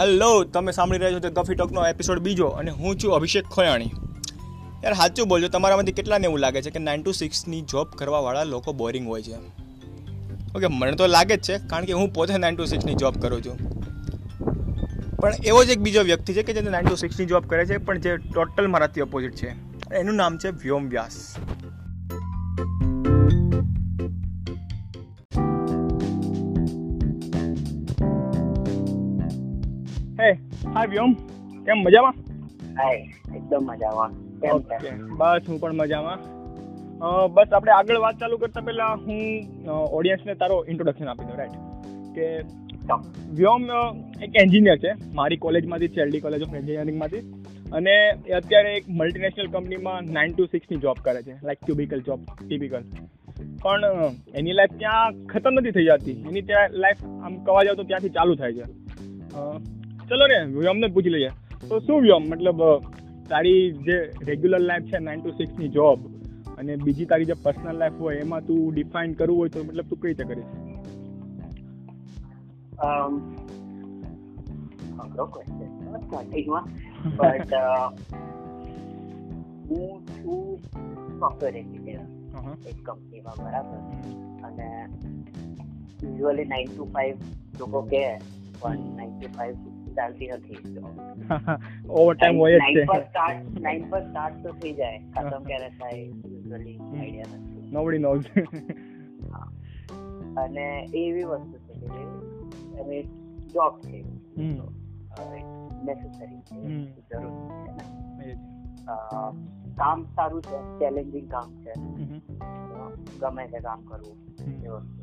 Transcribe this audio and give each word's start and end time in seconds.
Hello 0.00 0.44
તમે 0.44 0.72
સાંભળી 0.72 0.98
રહ્યા 0.98 1.12
છો 1.12 1.18
તે 1.18 1.30
ગફી 1.30 1.54
ટોકનો 1.54 1.86
એપિસોડ 1.86 2.18
બીજો 2.18 2.46
અને 2.46 2.70
હું 2.70 2.96
છું 2.96 3.14
અભિષેક 3.14 3.44
ખોયાણી. 3.44 3.90
યાર, 4.84 4.92
સાચું 4.92 5.28
બોલજો, 5.28 5.48
તમારામાંથી 5.48 5.92
કેટલાને 5.92 6.24
એવું 6.24 6.38
લાગે 6.38 6.62
છે 6.62 6.70
કે 6.70 6.78
નાઇન 6.78 7.02
ટુ 7.02 7.12
સિક્સની 7.12 7.62
જોબ 7.62 7.88
કરવાવાળા 7.96 8.42
લોકો 8.42 8.72
બોરિંગ 8.72 9.08
હોય 9.08 9.22
છે? 9.22 9.34
ઓકે, 10.54 10.66
મને 10.66 10.92
તો 10.92 11.06
લાગે 11.06 11.36
જ 11.36 11.40
છે, 11.40 11.58
કારણ 11.58 11.84
કે 11.84 11.92
હું 11.92 12.12
પોતે 12.12 12.38
નાઇન 12.38 12.56
ટુ 12.56 12.64
સિક્સની 12.64 12.94
જોબ 12.94 13.14
કરું 13.20 13.42
છું. 13.42 13.58
પણ 15.16 15.32
એવો 15.44 15.64
જ 15.64 15.68
એક 15.68 15.78
બીજો 15.78 16.02
વ્યક્તિ 16.02 16.34
છે 16.34 16.42
કે 16.42 16.52
જે 16.52 16.60
નાઇન 16.60 16.86
ટુ 16.86 16.96
સિક્સની 16.96 17.26
જોબ 17.26 17.46
કરે 17.46 17.66
છે, 17.66 17.76
પણ 17.76 17.98
જે 17.98 18.16
ટોટલ 18.16 18.66
મારાથી 18.66 19.00
ઓપોઝિટ 19.00 19.34
છે. 19.34 19.48
એનું 19.94 20.14
નામ 20.14 20.38
છે 20.38 20.48
વ્યોમ 20.50 20.88
વ્યાસ. 20.88 21.36
હે 30.20 30.30
હાય 30.74 30.86
વ્યોમ. 30.86 31.12
કેમ 31.66 31.78
મજામાં? 31.78 32.14
હાય 32.78 32.96
એકદમ 33.36 33.62
મજામાં. 33.64 34.10
કેમ 34.40 34.58
છે? 34.58 34.90
બસ 35.18 35.48
હું 35.48 35.60
પણ 35.60 35.74
મજામાં. 35.74 36.18
બસ 37.34 37.52
આપણે 37.52 37.72
આગળ 37.72 37.98
વાત 37.98 38.18
ચાલુ 38.20 38.36
કરતા 38.36 38.60
પહેલા 38.60 38.88
હું 39.04 39.20
ઓડિયન્સને 39.98 40.34
તારો 40.34 40.64
ઇન્ટ્રોડક્શન 40.68 41.08
આપી 41.08 41.24
દઉં 41.24 41.38
રાઈટ 41.38 41.56
કે 42.14 42.26
વ્યોમ 43.30 43.62
એક 44.22 44.36
એન્જિનિયર 44.42 44.78
છે. 44.78 44.92
મારી 45.14 45.36
કોલેજમાંથી 45.36 45.88
છે 45.88 46.00
એલડી 46.00 46.20
કોલેજ 46.20 46.42
ઓફ 46.42 46.54
એન્જિનિયરિંગમાંથી 46.54 47.22
અને 47.72 47.94
એ 48.26 48.32
અત્યારે 48.32 48.76
એક 48.76 48.84
મલ્ટીનેશનલ 48.90 49.48
કંપનીમાં 49.48 50.12
નાઇન 50.12 50.32
ટુ 50.34 50.46
સિક્સની 50.46 50.78
જોબ 50.78 50.96
કરે 51.02 51.22
છે. 51.22 51.34
લાઈક 51.42 51.64
ક્યુબિકલ 51.66 52.00
જોબ 52.00 52.20
ટિપિકલ 52.48 52.84
પણ 53.62 53.80
એની 54.34 54.52
લાઈફ 54.52 54.78
ત્યાં 54.78 55.26
ખતમ 55.26 55.54
નથી 55.60 55.70
થઈ 55.70 55.86
જતી. 55.86 56.16
એની 56.28 56.42
ત્યાં 56.42 56.80
લાઈફ 56.84 57.04
આમ 57.24 57.34
કવા 57.44 57.64
જાવ 57.64 57.74
તો 57.74 57.82
ત્યાંથી 57.82 58.16
ચાલુ 58.18 58.34
થાય 58.34 58.52
છે. 58.52 58.64
ચલો 60.10 60.26
રે 60.26 60.38
વ્યોમને 60.44 60.88
જ 60.88 60.92
પૂછી 60.92 61.08
લઈએ. 61.08 61.30
તો 61.68 61.80
શું 61.80 62.00
વ્યોમ 62.02 62.24
મતલબ 62.30 62.62
તારી 63.28 63.60
જે 63.70 63.96
રેગ્યુલર 64.22 64.60
લાઈફ 64.60 64.84
છે 64.84 64.98
નાઇન 64.98 65.20
ટુ 65.20 65.30
સિક્સની 65.30 65.68
જોબ 65.68 65.98
અને 66.58 66.76
બીજી 66.76 67.04
તારી 67.04 67.24
જે 67.24 67.36
પર્સનલ 67.42 67.76
લાઈફ 67.76 68.00
હોય 68.00 68.16
એમાં 68.16 68.46
તું 68.46 68.74
ડિફાઇન 68.74 69.12
કરવું 69.12 69.38
હોય 69.38 69.48
તો 69.48 69.64
મતલબ 69.64 69.86
તું 69.88 70.00
કઈ 70.00 70.08
રીતે 70.08 70.24
કરીશ? 70.24 70.52
Um, 72.82 73.12
હું. 79.68 80.02
છું 80.16 80.58
સોફ્ટવેર 81.20 81.56
એન્જિનિયર 81.56 82.00
એક 82.68 82.78
કંપનીમાં 82.84 83.36
બરાબર. 83.44 83.78
અને 84.46 84.68
યુઝ્યુઅલી 86.02 86.44
નાઇન 86.44 86.66
ટુ 86.66 86.84
ફાઈવ 86.84 87.16
લોકો 87.60 87.82
કહે 87.82 88.04
પણ 88.60 88.96
નાઇન 88.96 89.18
ટુ 89.18 89.36
ફાઈવ 89.36 89.69
ચાલતી 89.96 90.28
નથી 90.36 90.58
ઓવર 91.98 92.14
ટાઈમ 92.14 92.36
હોય 92.42 92.56
જ 92.56 92.60
નાઇન 92.62 92.78
પર 92.90 92.94
છે 92.94 93.06
સ્ટાર્ટ 93.08 93.60
નાઇન 93.66 93.82
પર 93.90 94.02
સ્ટાર્ટ 94.08 94.36
તો 94.44 94.50
થઈ 94.60 94.74
જાય. 94.80 94.98
ખતમ 95.14 95.42
ક્યારે 95.48 95.70
થાય 95.78 96.00
યુઝ્યુઅલી 96.00 96.78
આઈડિયા 96.80 97.38
નથી. 97.38 97.68
નોબડી 97.76 98.02
નોઝ 98.06 98.26
અને 100.42 100.66
એવી 101.02 101.26
વસ્તુ 101.30 101.56
છે 101.66 101.74
કે 101.80 102.02
હવે 102.78 102.98
જોબ 103.54 103.74
છે 103.84 103.98
નેસેસરી 105.86 106.40
જરૂરી 107.08 107.48
છે 108.18 108.28
કામ 109.78 109.98
સારું 110.14 110.42
છે 110.48 110.58
ચેલેન્જિંગ 110.78 111.28
કામ 111.30 111.48
છે. 111.62 111.72
ગમે 113.20 113.44
તે 113.52 113.58
કામ 113.66 113.80
કરવું 113.88 114.16
એ 114.66 114.68
વસ્તુ. 114.68 115.02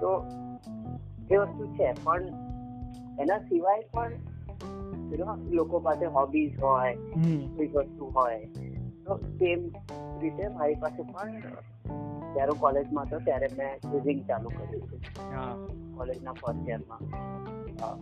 તો 0.00 0.10
એ 1.30 1.36
વસ્તુ 1.36 1.64
છે 1.76 1.86
પણ 2.04 2.24
એના 3.18 3.38
સિવાય 3.38 3.82
પણ 3.92 4.12
લોકો 5.50 5.80
પાસે 5.80 6.06
હોબીઝ 6.06 6.56
હોય 6.60 6.96
કોઈ 7.56 7.68
વસ્તુ 7.68 8.04
હોય 8.14 8.38
તો 9.04 9.18
સેમ 9.38 9.60
રીતે 10.20 10.48
મારી 10.48 10.76
પાસે 10.76 11.02
પણ 11.02 11.32
જ્યારે 12.34 12.54
કોલેજમાં 12.60 13.06
હતો 13.06 13.18
ત્યારે 13.18 13.48
મેં 13.58 13.80
ક્વિઝિંગ 13.80 14.20
ચાલુ 14.26 14.48
કર્યું 14.48 14.82
હતું. 14.82 15.00
હા. 15.32 15.54
કોલેજના 15.96 16.32
ફર્સ્ટ 16.32 16.68
યરમાં 16.68 17.02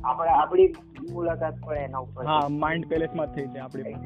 આપણે 0.04 0.30
આપણી 0.30 0.68
મુલાકાત 1.12 1.56
પણ 1.60 1.76
એના 1.76 2.00
ઉપર 2.00 2.24
હા 2.24 2.48
માઇન્ડ 2.48 2.88
પેલેસમાં 2.88 3.28
થઈ 3.28 3.46
છે 3.46 3.58
આપણી 3.58 3.96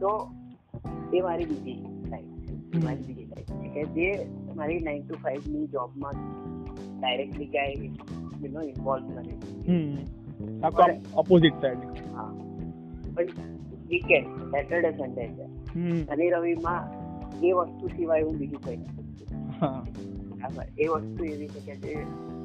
તો 0.00 0.12
એ 1.12 1.22
મારી 1.22 1.46
બીજી 1.46 1.78
લાઈફ 2.10 2.84
મારી 2.84 3.04
બીજી 3.04 3.26
લાઈફ 3.26 3.72
કે 3.74 3.82
જે 3.96 4.08
મારી 4.54 4.80
નાઇન 4.80 5.02
ટુ 5.02 5.14
ફાઈવની 5.18 5.66
જોબમાં 5.66 6.16
ડાયરેક્ટલી 6.98 7.46
ક્યાંય 7.46 8.23
યુ 8.44 8.52
નો 8.52 8.62
ઇન્વોલ્વ 8.62 9.06
નથી 9.10 9.38
હમ 9.66 10.62
આખો 10.62 10.88
ઓપોઝિટ 11.14 11.60
સાઈડ 11.60 12.02
હા 12.14 12.30
પણ 13.14 13.54
વીકેન્ડ 13.88 14.28
સેટરડે 14.50 14.90
સન્ડે 14.92 15.24
છે 15.28 15.46
શનિ 16.06 16.30
રવિમાં 16.30 16.84
એ 17.42 17.52
વસ્તુ 17.52 17.90
સિવાય 17.96 18.26
હું 18.26 18.38
બીજું 18.38 18.62
કઈ 18.62 18.76
નથી 18.76 19.04
હા 19.60 19.82
એ 20.76 20.88
વસ્તુ 20.88 21.24
એવી 21.24 21.48
છે 21.48 21.60
કે 21.60 21.74
જે 21.76 21.94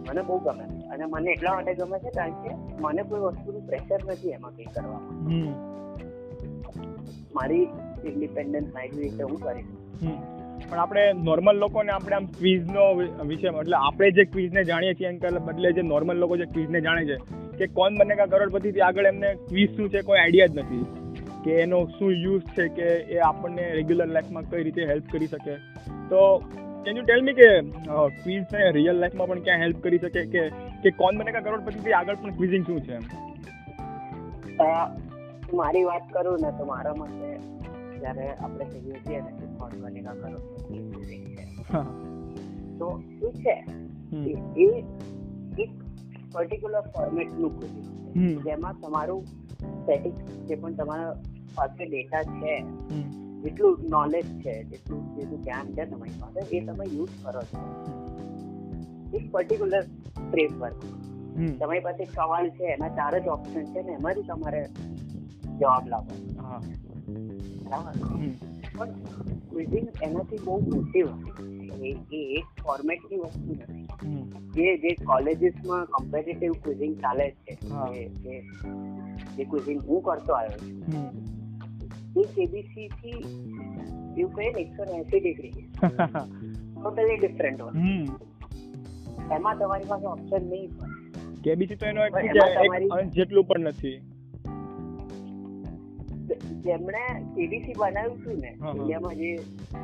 મને 0.05 0.21
બહુ 0.21 0.39
ગમે 0.39 0.65
અને 0.89 1.05
મને 1.05 1.31
એટલા 1.31 1.55
માટે 1.55 1.75
ગમે 1.75 1.99
છે 1.99 2.11
કારણ 2.11 2.37
કે 2.43 2.51
મને 2.81 3.03
કોઈ 3.03 3.23
વસ્તુનું 3.27 3.63
પ્રેશર 3.65 3.99
નથી 4.07 4.31
એમાં 4.31 4.53
કંઈ 4.53 4.71
કરવામાં 4.73 5.15
મારી 7.33 7.65
ઇન્ડિપેન્ડન્ટ 8.05 8.73
મારી 8.73 8.99
રીતે 8.99 9.23
હું 9.23 9.39
કરીશ. 9.39 9.71
પણ 10.69 10.77
આપણે 10.77 11.13
નોર્મલ 11.13 11.55
લોકોને 11.55 11.91
આપણે 11.91 12.15
આમ 12.15 12.25
ક્વિઝનો 12.25 12.93
વિષય 13.25 13.47
એટલે 13.47 13.77
આપણે 13.77 14.11
જે 14.11 14.23
ક્વિઝને 14.23 14.63
જાણીએ 14.63 14.93
છીએ 14.93 15.07
એના 15.07 15.39
બદલે 15.39 15.71
જે 15.71 15.81
નોર્મલ 15.81 16.17
લોકો 16.17 16.37
જે 16.37 16.45
ક્વિઝને 16.45 16.81
જાણે 16.81 17.05
છે 17.05 17.17
કે 17.57 17.67
કોણ 17.67 17.97
બનેગા 17.97 18.25
કરોડપતિથી 18.25 18.81
આગળ 18.81 19.05
એમને 19.05 19.33
ક્વિઝ 19.33 19.75
શું 19.77 19.89
છે 19.89 20.01
કોઈ 20.01 20.19
આઈડિયા 20.19 20.45
જ 20.45 20.57
નથી 20.57 20.85
કે 21.43 21.51
એનો 21.51 21.85
શું 21.85 22.11
યુઝ 22.11 22.41
છે 22.41 22.67
કે 22.67 22.83
એ 22.83 23.17
આપણને 23.17 23.71
રેગ્યુલર 23.71 24.05
લાઈફમાં 24.05 24.43
કઈ 24.43 24.63
રીતે 24.63 24.85
હેલ્પ 24.85 25.03
કરી 25.11 25.27
શકે. 25.27 25.55
તો 26.09 26.37
કેન 26.85 26.97
યુ 26.97 27.03
ટેલ 27.03 27.23
મી 27.23 27.33
કે 27.33 27.61
ક્વિઝને 28.23 28.71
રિયલ 28.71 28.95
લાઈફમાં 28.95 29.27
પણ 29.27 29.39
ક્યાં 29.39 29.59
હેલ્પ 29.59 29.83
કરી 29.83 29.97
શકે 29.97 30.25
કે 30.25 30.49
કે 30.83 30.89
કોણ 30.89 31.17
બનેગા 31.17 31.39
કરોડપતિથી 31.39 31.91
આગળ 31.91 32.15
પણ 32.15 32.29
ક્વિઝિંગ 32.29 32.65
શું 32.65 32.81
છે? 32.81 32.97
મારી 35.53 35.83
વાત 35.83 36.01
કરું 36.13 36.39
ને 36.41 36.51
તો 36.57 36.65
મારા 36.65 36.93
મતે 36.97 37.58
જ્યારે 37.99 38.25
આપણે 38.29 38.65
કહીએ 38.65 38.97
છીએ 39.07 39.19
ને 39.21 39.31
કે 39.31 39.45
છે 40.67 41.45
તો 42.79 42.87
એ 43.21 43.31
છે 43.41 43.55
એ 44.55 44.67
એક 45.59 45.71
પર્ટિક્યુલર 46.33 46.81
ફોર્મેટનું 46.81 47.53
નું 47.53 47.69
છે 48.13 48.35
જેમાં 48.43 48.75
તમારું 48.81 49.25
સ્ટેટિક 49.25 50.13
જે 50.47 50.55
પણ 50.55 50.73
તમારા 50.73 51.13
પાસે 51.55 51.85
ડેટા 51.85 52.23
છે. 52.23 52.53
જેટલું 53.43 53.79
નોલેજ 53.89 54.25
છે 54.41 54.63
જેટલું 54.63 55.15
જેટલું 55.15 55.41
જ્ઞાન 55.43 55.73
છે 55.73 55.85
તમારી 55.85 56.19
પાસે 56.19 56.57
એ 56.57 56.59
તમે 56.65 56.85
યુઝ 56.85 57.09
કરો 57.23 57.41
છો 57.41 57.59
એક 59.17 59.31
પર્ટિક્યુલર 59.31 59.83
ફ્રેમવર્ક. 60.31 60.79
તમારી 61.59 61.79
પાસે 61.79 62.03
સવાલ 62.05 62.49
છે 62.49 62.63
એના 62.63 62.89
ચાર 62.89 63.19
જ 63.19 63.27
ઓપ્શન 63.27 63.63
છે 63.65 63.81
ને 63.81 63.91
એમાંથી 63.91 64.21
તમારે 64.21 64.61
જવાબ 65.59 65.87
લાવો. 65.87 66.13
પણ 67.69 68.91
ક્વિઝિંગ 69.49 69.87
એનાથી 70.03 70.37
બહુ 70.45 70.59
મોટી 70.59 71.01
વસ્તુ 71.01 71.45
એ 71.85 71.91
એક 72.11 72.45
ફોર્મેટની 72.63 73.17
વસ્તુ 73.17 73.51
નથી. 73.51 73.87
જે 74.53 74.77
જે 74.77 74.93
કોલેજીસમાં 74.93 75.85
કોમ્પિટિટિવ 75.85 76.51
ક્વિઝિંગ 76.53 76.95
ચાલે 76.95 77.31
છે 77.31 77.53
જે 79.35 79.43
ક્વિઝિંગ 79.43 79.81
હું 79.81 80.01
કરતો 80.01 80.33
આવ્યો 80.33 80.57
છું. 80.57 80.83
એ 82.17 82.23
કેબીસી 82.23 82.87
થી 82.87 83.17
એવું 84.17 84.33
કહે 84.33 84.53
ને 84.53 84.61
એકસો 84.61 84.83
એસી 84.83 85.19
ડિગ્રી 85.19 85.51
ટોટલી 86.73 87.17
ડિફરન્ટ 87.17 87.61
હોય 87.61 87.71
હમ. 87.71 88.05
એમાં 89.31 89.55
તમારી 89.59 89.85
પાસે 89.87 90.05
ઓપ્શન 90.05 90.49
નહીં 90.49 90.69
હોય. 90.71 90.89
કેબીસી 91.43 91.75
તો 91.75 91.85
એનો 91.85 92.01
જેટલું 93.03 93.43
પણ 93.43 93.59
નથી. 93.59 94.01
જેમણે 96.35 97.03
કેબીસી 97.35 97.73
બનાવ્યું 97.77 98.17
હતું 98.17 98.39
ને. 98.39 98.57
ઇન્ડિયામાં 98.75 99.15
જે 99.15 99.35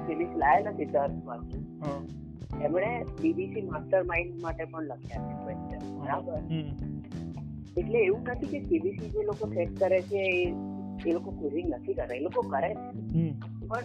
કેબીસી 0.07 0.35
લાયેલા 0.35 0.71
નથી 0.71 0.85
દસ 0.85 1.11
એમણે 2.61 3.03
બીબીસી 3.21 3.61
માસ્ટર 3.61 4.03
માઇન્ડ 4.03 4.41
માટે 4.41 4.65
પણ 4.65 4.83
લખ્યા 4.83 5.27
છે 5.27 5.35
ક્વેશ્ચન 5.43 5.99
બરાબર? 5.99 6.33
એટલે 7.77 7.99
એવું 7.99 8.21
નથી 8.21 8.47
કે 8.47 8.59
કેબીસી 8.59 9.09
જે 9.09 9.23
લોકો 9.23 9.47
સેટ 9.47 9.79
કરે 9.79 10.01
છે 10.01 10.17
એ 10.17 10.53
એ 11.05 11.13
લોકો 11.13 11.31
ક્વિઝિંગ 11.31 11.75
નથી 11.75 11.93
કરતા 11.93 12.15
એ 12.15 12.19
લોકો 12.19 12.41
કરે 12.41 12.75
પણ 13.67 13.83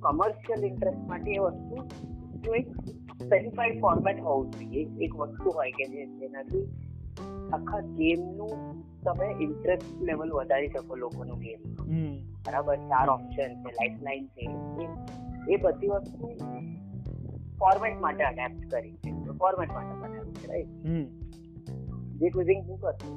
કમર્શિયલ 0.00 0.64
ઇન્ટરેસ્ટ 0.64 1.08
માટે 1.08 1.30
એ 1.30 1.38
વસ્તુ 1.38 1.86
એક 2.54 2.66
સ્પેસિફાઈડ 3.22 3.80
ફોર્મેટ 3.80 4.20
હોવું 4.20 4.50
જોઈએ 4.50 4.88
એક 5.00 5.14
વસ્તુ 5.16 5.50
હોય 5.50 5.70
કે 5.70 5.88
જે 5.88 6.06
જેનાથી 6.06 6.85
આખા 7.52 7.80
ગેમનું 7.80 8.84
તમે 9.02 9.34
ઇન્ટરેસ્ટ 9.40 10.02
લેવલ 10.02 10.32
વધારી 10.32 10.68
શકો 10.68 10.96
લોકોનું 10.96 11.38
ગેમ 11.38 11.74
બરાબર? 12.46 12.76
ચાર 12.76 13.08
ઓપ્શન 13.10 13.54
છે 13.54 13.72
લાઈફ 13.72 14.02
લાઈન 14.02 14.26
છે 14.26 14.48
એ- 15.52 15.56
બધી 15.56 15.86
વસ્તુ 15.86 16.26
ફોર્મેટ 17.58 18.00
માટે 18.00 18.24
અડેપ્ટ 18.24 18.70
કરી 18.70 18.92
છે. 18.92 19.10
ફોર્મેટ 19.32 19.72
માટે 19.72 19.94
બનાવ્યું 19.94 20.34
છે 20.34 20.46
રાઈટ 20.46 20.68
જે 22.20 22.28
ક્વિઝિંગ 22.28 22.70
હું 22.70 22.80
કરતો 22.80 23.08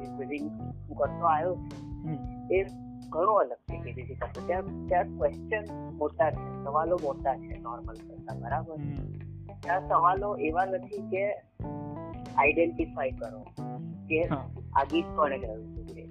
જે 0.00 0.04
ક્વિઝિંગ 0.04 0.50
હું 0.88 0.96
કરતો 0.96 1.26
આવ્યો 1.26 1.56
એ 2.50 2.64
ઘણો 3.10 3.32
અલગ 3.32 3.52
છે 3.52 3.80
કેબીસી 3.80 4.14
કરતો 4.14 4.46
ત્યાં 4.46 4.86
ત્યાં 4.86 5.04
ક્વેશ્ચન 5.04 5.64
મોટા 5.92 6.30
છે 6.30 6.64
સવાલો 6.64 6.98
મોટા 7.02 7.36
છે 7.36 7.58
નોર્મલ 7.58 7.94
કરતા 7.94 8.34
બરાબર? 8.38 8.76
ત્યાં 9.60 9.88
સવાલો 9.88 10.36
એવા 10.36 10.64
નથી 10.64 11.02
કે 11.10 11.24
આઈડેન્ટિફાઈ 12.38 13.10
કરો 13.10 13.40
કે 14.08 14.20
આ 14.76 14.84
ગીત 14.84 15.08
કોણે 15.16 15.38
ગાયું 15.38 15.86
છે 15.86 16.02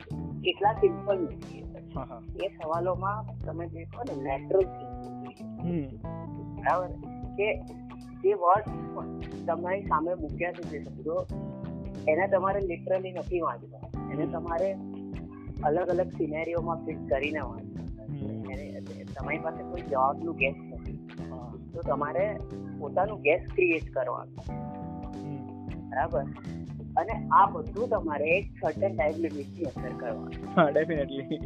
કેટલા 0.44 0.74
સિમ્પલ 0.74 1.18
નથી 1.24 1.64
એ. 2.44 2.48
સવાલોમાં 2.48 3.20
તમે 3.40 3.66
જે 3.68 3.84
કહો 3.84 4.02
ને 4.04 4.16
નેચરલ 4.24 4.66
બરાબર? 6.58 6.90
કે 7.38 7.48
જે 8.24 8.34
વર્ડ 8.34 8.66
તમારી 9.48 9.82
સામે 9.82 10.12
મૂક્યા 10.16 10.52
છે 10.52 10.64
જે 10.72 10.80
શબ્દો 10.84 11.16
એને 12.08 12.28
તમારે 12.28 12.60
લિટરલી 12.60 13.12
નથી 13.12 13.42
વાંચવા 13.42 13.86
એને 14.12 14.26
તમારે 14.26 14.70
અલગ 15.64 15.88
અલગ 15.90 16.10
સિનેરીઓમાં 16.18 16.86
ફિટ 16.86 17.02
કરીને 17.10 17.40
વાંચવા 17.40 17.84
તમારી 19.16 19.40
પાસે 19.40 19.64
કોઈ 19.64 19.82
જવાબનું 19.82 20.36
ગેસ 20.36 20.56
નથી. 20.74 21.00
તો 21.74 21.82
તમારે 21.82 22.26
પોતાનું 22.80 23.22
ગેસ 23.22 23.44
ક્રિએટ 23.56 23.88
કરવાનું. 23.94 24.63
બરાબર? 25.94 26.24
અને 26.98 27.28
આ 27.32 27.46
બધું 27.46 27.90
તમારે 27.90 28.30
એક 28.30 28.46
સર્ટન 28.62 28.96
ટાઈમ 28.96 29.16
લિમિટની 29.18 29.64
અંદર 29.64 29.94
કરવાનું. 30.00 30.52
હા 30.56 30.70
ડેફિનેટલી 30.70 31.40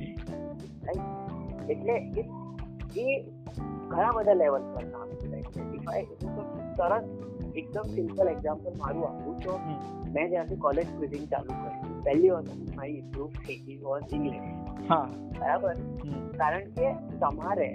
એટલે 1.70 1.96
એ 2.98 3.22
ઘણા 3.88 4.12
બધા 4.12 4.34
લેવલ 4.34 4.62
પર 4.74 4.86
કામ 4.86 5.10
કરે 5.10 5.42
છે. 5.42 5.68
એકદમ 7.56 7.82
સિમ્પલ 7.82 8.28
એક્ઝામ્પલ 8.28 8.74
મારું 8.78 9.10
આપું 9.10 9.40
તો 9.40 9.60
મેં 10.14 10.30
જ્યાંથી 10.30 10.56
કોલેજ 10.56 10.88
ક્વિઝિંગ 10.98 11.28
ચાલુ 11.28 11.54
કર્યું 11.54 12.04
પહેલી 12.04 12.30
વસ્તુ 12.30 12.66
મારી 12.76 12.94
ઇમ્પ્રુવ 12.94 13.30
ગઈ 13.48 13.78
વોઝ 13.78 14.14
ઇંગ્લિશ 14.14 14.90
હા. 14.90 15.10
બરાબર? 15.40 15.74
કારણ 16.38 16.70
કે 16.70 16.94
તમારે 16.94 17.70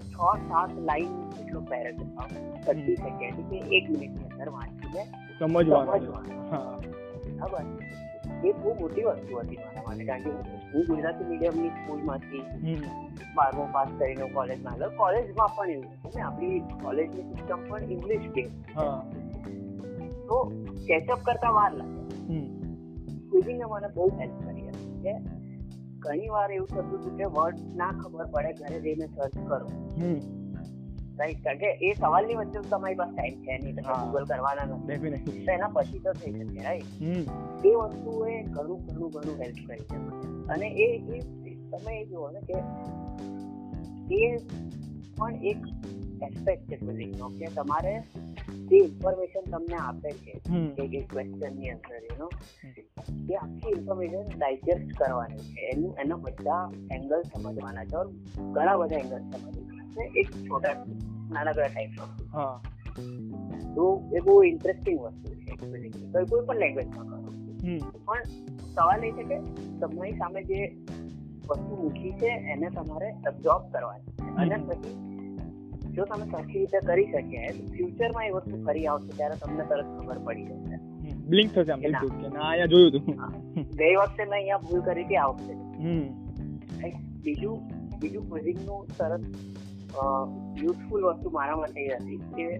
છ 0.00 0.16
સાત 0.48 0.70
લાઈન 0.78 1.12
જેટલો 1.30 1.60
પેરેગ્રાફ 1.60 2.34
થર્ટી 2.66 2.96
સેકન્ડ 2.96 3.50
કે 3.50 3.56
એક 3.76 3.90
મિનિટની 3.90 4.28
અંદર 4.30 4.48
વાંચીને 4.48 5.04
સમજવાનું. 5.40 6.50
હા. 6.50 6.78
એ 8.44 8.52
બહુ 8.52 8.74
મોટી 8.80 9.02
વસ્તુ 9.02 9.38
હતી 9.38 9.56
મારા 9.56 9.82
માટે 9.86 10.04
કારણ 10.04 10.22
કે 10.22 10.30
હું- 10.30 10.86
ગુજરાતી 10.86 11.24
મીડિયમની 11.24 11.68
સ્કૂલમાંથી 11.68 12.38
બારમો 13.34 13.68
પાસ 13.72 13.88
કરીને 13.98 14.28
કોલેજમાં 14.28 14.72
આવ્યો. 14.72 14.88
કોલેજમાં 14.88 15.48
પણ 15.56 15.70
એવું 15.70 16.10
છે 16.10 16.20
આપણી 16.20 16.60
કોલેજની 16.60 17.22
સિસ્ટમ 17.22 17.68
પણ 17.68 17.82
ઇંગ્લિશ 17.82 18.20
કે 18.34 18.42
તો 20.28 20.64
કેચઅપ 20.86 21.18
કરતા 21.22 21.50
વાર 21.50 21.74
લાગે. 21.74 22.00
ક્વિઝિંગે 23.30 23.64
મને 23.64 23.88
બહુ 23.94 24.08
હેલ્પ 24.08 24.46
કરી 24.46 24.68
હતી 24.68 25.02
કે 25.02 25.12
ઘણી 25.98 26.28
વાર 26.28 26.52
એવું 26.52 26.68
થતું 26.68 27.00
હતું 27.00 27.16
કે 27.16 27.24
વર્ડ 27.24 27.54
ના 27.76 27.90
ખબર 27.90 28.26
પડે 28.26 28.52
ઘરે 28.52 28.80
જઈને 28.80 29.06
સર્ચ 29.06 29.38
કરો. 29.48 29.66
રાઈટ 31.20 31.44
કારણ 31.44 31.58
કે 31.58 31.66
એ 31.66 31.94
સવાલની 31.94 32.34
વચ્ચે 32.34 32.68
તમારી 32.68 32.94
પાસે 32.94 33.16
ટાઈમ 33.16 33.42
છે 33.42 33.58
નહીં. 33.58 33.74
તમે 33.74 34.06
ગૂગલ 34.06 34.24
કરવાના 34.24 34.64
નથી. 34.64 35.46
તો 35.46 35.52
એના 35.52 35.68
પછી 35.68 35.98
તો 35.98 36.12
થઈ 36.12 36.32
શકે 36.32 36.64
રાઈટ 36.64 36.84
વસ્તુ 37.66 38.26
એ 38.26 38.42
ઘણું 38.42 38.86
ઘણું 38.86 39.10
ઘણું 39.10 39.42
હેલ્પ 39.42 39.68
કરી 39.68 39.78
છે 39.78 39.96
અને 40.46 40.66
એ 40.66 40.98
એ 40.98 41.20
તમે 41.70 42.00
એ 42.00 42.04
જુઓ 42.06 42.30
ને 42.30 42.40
કે 42.40 42.54
એ 44.14 44.36
પણ 45.18 45.34
એક 45.34 45.56
એસ્પેક્ટ 46.22 46.62
છે 46.62 46.76
ક્વિઝિંગનો 46.76 47.28
કે 47.28 47.46
તમારે 47.46 48.00
જે 48.50 48.76
ઇન્ફોર્મેશન 48.76 49.40
તમને 49.50 49.74
આપે 49.74 50.10
છે 50.10 50.40
હમ. 50.48 50.66
કે 50.66 50.82
એ 50.82 51.00
ક્વેશ્ચનની 51.00 51.68
અંદર 51.68 51.94
એનો 51.94 52.24
નો 52.24 52.30
એ 53.30 53.34
આખી 53.34 53.68
ઇન્ફોર્મેશન 53.78 54.38
ડાયજેસ્ટ 54.38 54.98
કરવાની 54.98 55.38
છે. 55.38 55.70
એનું 55.76 55.96
એના 56.04 56.16
બધા 56.16 56.72
એંગલ 56.92 57.22
સમજવાના 57.22 57.84
છે. 57.84 58.10
ઘણા 58.52 58.76
બધા 58.76 58.96
એંગલ 58.96 59.18
સમજવાના 59.18 59.90
છે. 59.90 60.20
એક 60.20 60.30
છોટા 60.30 60.84
નાનકડા 61.32 61.66
ટાઈપમાં 61.66 62.10
હા. 62.34 62.54
તો 63.74 63.84
એ 64.16 64.20
બહુ 64.20 64.36
ઇન્ટરેસ્ટિંગ 64.44 64.98
વસ્તુ 65.00 65.28
છે. 65.34 65.52
તો 66.12 66.24
કોઈ 66.30 66.46
પણ 66.46 66.56
લેંગ્વેજમાં 66.56 67.06
કરો. 67.06 67.18
પણ 68.06 68.22
સવાલ 68.74 69.04
એ 69.04 69.10
છે 69.10 69.24
કે 69.24 69.38
તમારી 69.80 70.12
સામે 70.12 70.42
જે 70.42 70.60
વસ્તુ 71.48 71.72
મૂકી 71.82 72.12
છે 72.12 72.30
એને 72.54 72.68
તમારે 72.70 73.08
અબ્ઝોર્બ 73.26 73.64
કરવાની. 73.72 74.12
અને 74.36 74.56
પછી 74.66 74.96
જો 75.92 76.04
તમે 76.04 76.26
સરખી 76.30 76.58
રીતે 76.58 76.78
કરી 76.86 77.08
શકીએ 77.12 77.46
ફ્યુચરમાં 77.70 78.26
એ 78.26 78.30
વસ્તુ 78.30 78.64
ફરી 78.66 78.86
આવશે 78.86 79.12
ત્યારે 79.16 79.36
તમને 79.36 79.64
તરત 79.64 79.88
ખબર 79.96 80.18
પડી 80.18 80.44
જશે. 80.44 80.76
બ્લિંક 81.28 81.50
થશે 81.54 81.72
આમ 81.72 81.80
બિલકુલ 81.80 82.08
કે 82.08 82.28
ના 82.28 82.48
અહીંયા 82.48 82.66
જોયું 82.66 82.90
હતું 82.90 83.04
ગઈ 83.78 83.94
વખતે 83.94 84.24
મેં 84.24 84.32
અહીંયા 84.32 84.58
ભૂલ 84.58 84.80
કરી 84.80 85.04
હતી 85.04 85.16
આ 85.16 85.26
વખતે? 85.26 85.52
બીજું 87.24 87.56
બીજું 88.00 88.30
ક્વિઝિંગનું 88.30 88.80
સરસ 88.98 89.22
યુઝફુલ 90.56 91.04
વસ્તુ 91.04 91.30
મારા 91.30 91.56
માટે 91.56 91.80
એ 91.80 91.94
હતી 91.96 92.16
કે 92.16 92.52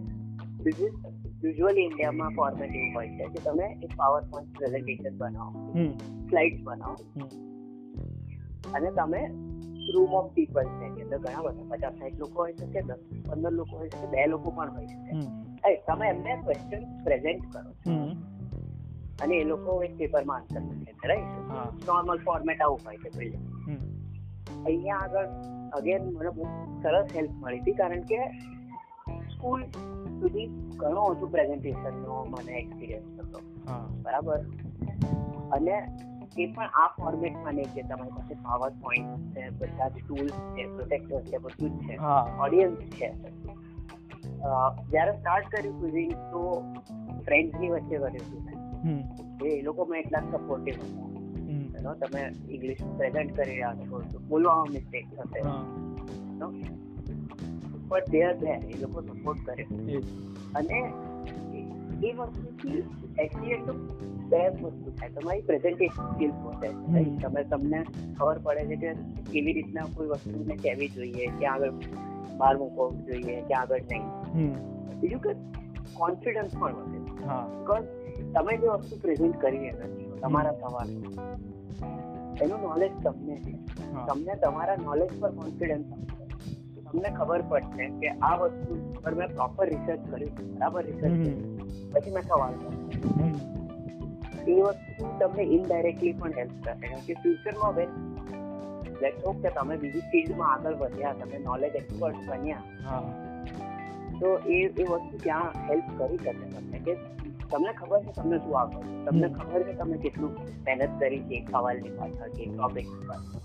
યુઝ્યુઅલી 1.44 1.82
ઇન્ડિયામાં 1.82 2.30
ફોર્મેટ 2.30 2.76
એવું 2.76 2.94
હોય 2.94 3.08
છે 3.08 3.24
કે 3.24 3.38
તમે 3.38 3.78
એક 3.82 3.90
પાવર 3.96 4.22
પોઈન્ટ 4.22 4.58
પ્રેઝન્ટેશન 4.58 5.18
બનાવો. 5.18 5.72
સ્લાઇડ્સ 6.28 6.62
બનાવો. 6.64 6.96
અને 8.74 8.90
તમે 8.90 9.26
રૂમ 9.94 10.14
ઓફ 10.14 10.32
પીપલ 10.32 10.64
છે 10.64 10.88
કે 10.88 11.02
અંદર 11.02 11.18
ઘણા 11.18 11.40
બધા 11.40 11.62
પચાસ 11.68 11.94
સાઠ 11.94 12.12
લોકો 12.18 12.42
હોય 12.42 12.52
શકે 12.52 12.82
દસ 12.82 12.98
પંદર 13.26 13.52
લોકો 13.52 13.76
હોય 13.76 13.88
શકે 13.88 14.06
બે 14.06 14.26
લોકો 14.26 14.50
પણ 14.50 14.70
હોય 14.70 14.86
શકે. 14.86 15.12
તમે 15.76 16.08
એમને 16.08 16.42
ક્વેશ્ચન 16.42 17.04
પ્રેઝન્ટ 17.04 17.52
કરો 17.52 17.92
હમ. 17.92 18.10
અને 19.20 19.34
એ 19.34 19.44
લોકો 19.44 19.82
એક 19.82 19.96
પેપરમાં 19.96 20.36
આન્સર 20.36 20.84
છે 20.84 21.08
રાઈટ 21.08 21.26
નોર્મલ 21.86 22.18
ફોર્મેટ 22.18 22.62
આવું 22.62 22.80
હોય 22.86 22.96
છે 22.96 23.34
હમ. 23.70 24.00
અહીંયા 24.67 24.97
આગળ 24.97 25.26
અગેન 25.73 26.02
મને 26.05 26.31
બહુ 26.31 26.44
સરસ 26.82 27.17
હેલ્પ 27.17 27.31
મળી 27.31 27.61
હતી 27.61 27.73
કારણ 27.73 28.02
કે 28.02 28.20
સ્કૂલ 29.35 29.62
સુધી 30.20 30.47
ઘણો 30.76 31.00
ઓછું 31.00 31.31
પ્રેઝન્ટેશનનો 31.31 32.25
મને 32.25 32.52
એક્સપિરિયન્સ 32.52 33.20
હતો. 33.20 33.41
બરાબર? 34.02 34.38
અને 35.52 35.76
એ 36.38 36.47
પણ 36.47 36.67
આ 36.75 36.88
ફોર્મેટમાં 36.88 37.55
નહીં 37.55 37.73
કે 37.75 37.82
તમારી 37.82 38.11
પાસે 38.11 38.35
પાવર 38.35 38.70
પોઈન્ટ 38.70 39.37
છે 39.37 39.49
બધા 39.50 39.88
જ 39.88 39.93
ટૂલ્સ 40.08 40.32
છે 40.32 40.67
પ્રોટેક્ટર 40.76 41.20
છે 41.20 41.38
બધું 41.38 41.70
જ 41.70 41.88
છે 41.88 41.97
ઓડિયન્સ 42.41 42.79
છે. 42.79 43.08
જ્યારે 44.91 45.12
સ્ટાર્ટ 45.12 45.47
કર્યું 45.49 45.81
ક્વિઝિંગ 45.81 46.12
તો 46.12 46.42
ફ્રેન્ડ્સની 47.25 47.69
વચ્ચે 47.69 47.97
કર્યું 47.97 48.26
હતું 48.28 49.49
એ 49.49 49.62
લોકો 49.62 49.85
મેં 49.85 50.00
એટલા 50.00 50.21
સપોર્ટિવ 50.21 50.75
હતા. 50.75 51.10
Know, 51.84 52.06
તમે 52.06 52.32
ઇંગ્લિશ 52.50 52.76
પ્રેઝન્ટ 52.96 53.37
કરી 53.37 53.50
રહ્યા 53.50 53.75
છો 53.75 54.02
તો 54.12 54.18
બોલવામાં 54.18 54.66
મિસ્ટેક 54.72 55.06
થશે. 55.16 55.40
હા. 55.49 55.64
બટ 57.88 58.10
દે 58.10 58.22
આર 58.22 58.37
ધેર 58.37 58.54
એ 58.54 58.80
લોકો 58.80 59.00
સપોર્ટ 59.00 59.38
કરે. 59.46 59.62
અને 60.54 60.92
એ- 62.08 62.12
વસ્તુથી 62.12 62.90
એક્ચ્યુઅલી 63.18 63.60
તો 63.66 63.72
બે 64.28 64.49
વસ્તુ 64.49 64.90
થાય. 64.90 65.08
તમારી 65.08 65.42
પ્રેઝન્ટેશન 65.42 66.12
સ્કિલ 66.12 66.30
વધે 66.30 66.68
તમે 67.22 67.44
તમને 67.44 67.84
ખબર 68.18 68.38
પડે 68.38 68.64
છે 68.66 68.76
કે 68.76 68.94
કેવી 69.32 69.52
રીતના 69.52 69.80
કોઈ 69.94 70.06
વસ્તુને 70.06 70.56
કહેવી 70.56 70.88
જોઈએ 70.88 71.26
ક્યાં 71.26 71.54
આગળ 71.54 71.70
બહાર 72.37 72.56
મૂકવું 72.56 73.06
જોઈએ 73.06 73.40
ક્યાં 73.40 73.62
આગળ 73.62 73.80
નહીં. 73.80 74.08
બીજું 75.00 75.20
કે 75.20 75.34
કોન્ફિડન્સ 75.94 76.58
પણ 76.58 76.75
વધે. 76.75 77.25
હા. 77.26 77.49
બીકોઝ 77.49 77.84
તમે 78.34 78.56
જે 78.56 78.66
વસ્તુ 78.66 78.96
પ્રેઝન્ટ 79.02 79.40
કરી 79.40 79.58
રહ્યા 79.58 79.72
છો 79.72 80.16
તમારા 80.16 80.52
સવાલ 80.52 81.02
એનું 82.42 82.60
નોલેજ 82.60 82.92
તમને 83.02 83.37
છે. 83.37 83.54
તમને 84.08 84.34
તમારા 84.34 84.76
નોલેજ 84.76 85.20
પર 85.20 85.30
કોન્ફિડન્સ 85.30 85.92
આવશે 85.92 86.10
તમને 86.84 87.10
ખબર 87.10 87.42
પડશે 87.42 87.88
કે 88.00 88.08
આ 88.08 88.34
વસ્તુ 88.37 88.78
પર 89.04 89.14
મેં 89.14 89.28
પ્રોપર 89.28 89.66
રિસર્ચ 89.68 90.10
કર્યું 90.10 90.54
બરાબર 90.54 90.82
રિસર્ચ 90.87 91.16
પછી 91.94 92.10
મેં 92.10 92.22
સવાલ 92.22 92.54
કર્યો. 92.54 92.80
એ 94.49 94.60
વસ્તુ 94.60 95.10
તમને 95.20 95.42
ઇનડાયરેક્ટલી 95.42 96.12
પણ 96.12 96.32
હેલ્પ 96.38 96.56
કરશે. 96.64 96.88
કેમ 96.88 96.99
કે 97.06 97.14
ફ્યુચરમાં 97.14 97.75
વેન 97.75 97.90
લેટ્સ 99.02 99.26
હોપ 99.26 99.37
કે 99.42 99.49
તમે 99.49 99.76
બીજી 99.76 100.00
ફિલ્ડમાં 100.00 100.52
આગળ 100.52 100.75
વધ્યા 100.75 101.12
તમે 101.12 101.38
નોલેજ 101.38 101.76
એક્સપર્ટ 101.76 102.16
બન્યા. 102.26 102.62
તો 104.20 104.38
એ 104.38 104.58
એ 104.58 104.82
વસ્તુ 104.82 105.16
ત્યાં 105.22 105.50
હેલ્પ 105.68 105.84
કરી 105.99 106.16
શકે 106.16 106.32
તમને. 106.32 106.78
કે 106.78 106.92
તમને 107.50 107.73
ખબર 107.73 108.00
છે 108.02 108.12
તમને 108.12 108.38
શું 108.38 108.59
આવડે? 108.61 108.80
તમને 109.04 109.28
ખબર 109.28 109.62
છે 109.62 109.73
તમે 109.73 109.97
કેટલું 109.99 110.30
મહેનત 110.66 110.92
કરી 111.00 111.21
છે 111.21 111.37
સવાલની 111.50 111.92
પાછળ 111.99 112.30
કે 112.37 112.45
ટોપિકની 112.47 113.09
પાછળ? 113.09 113.38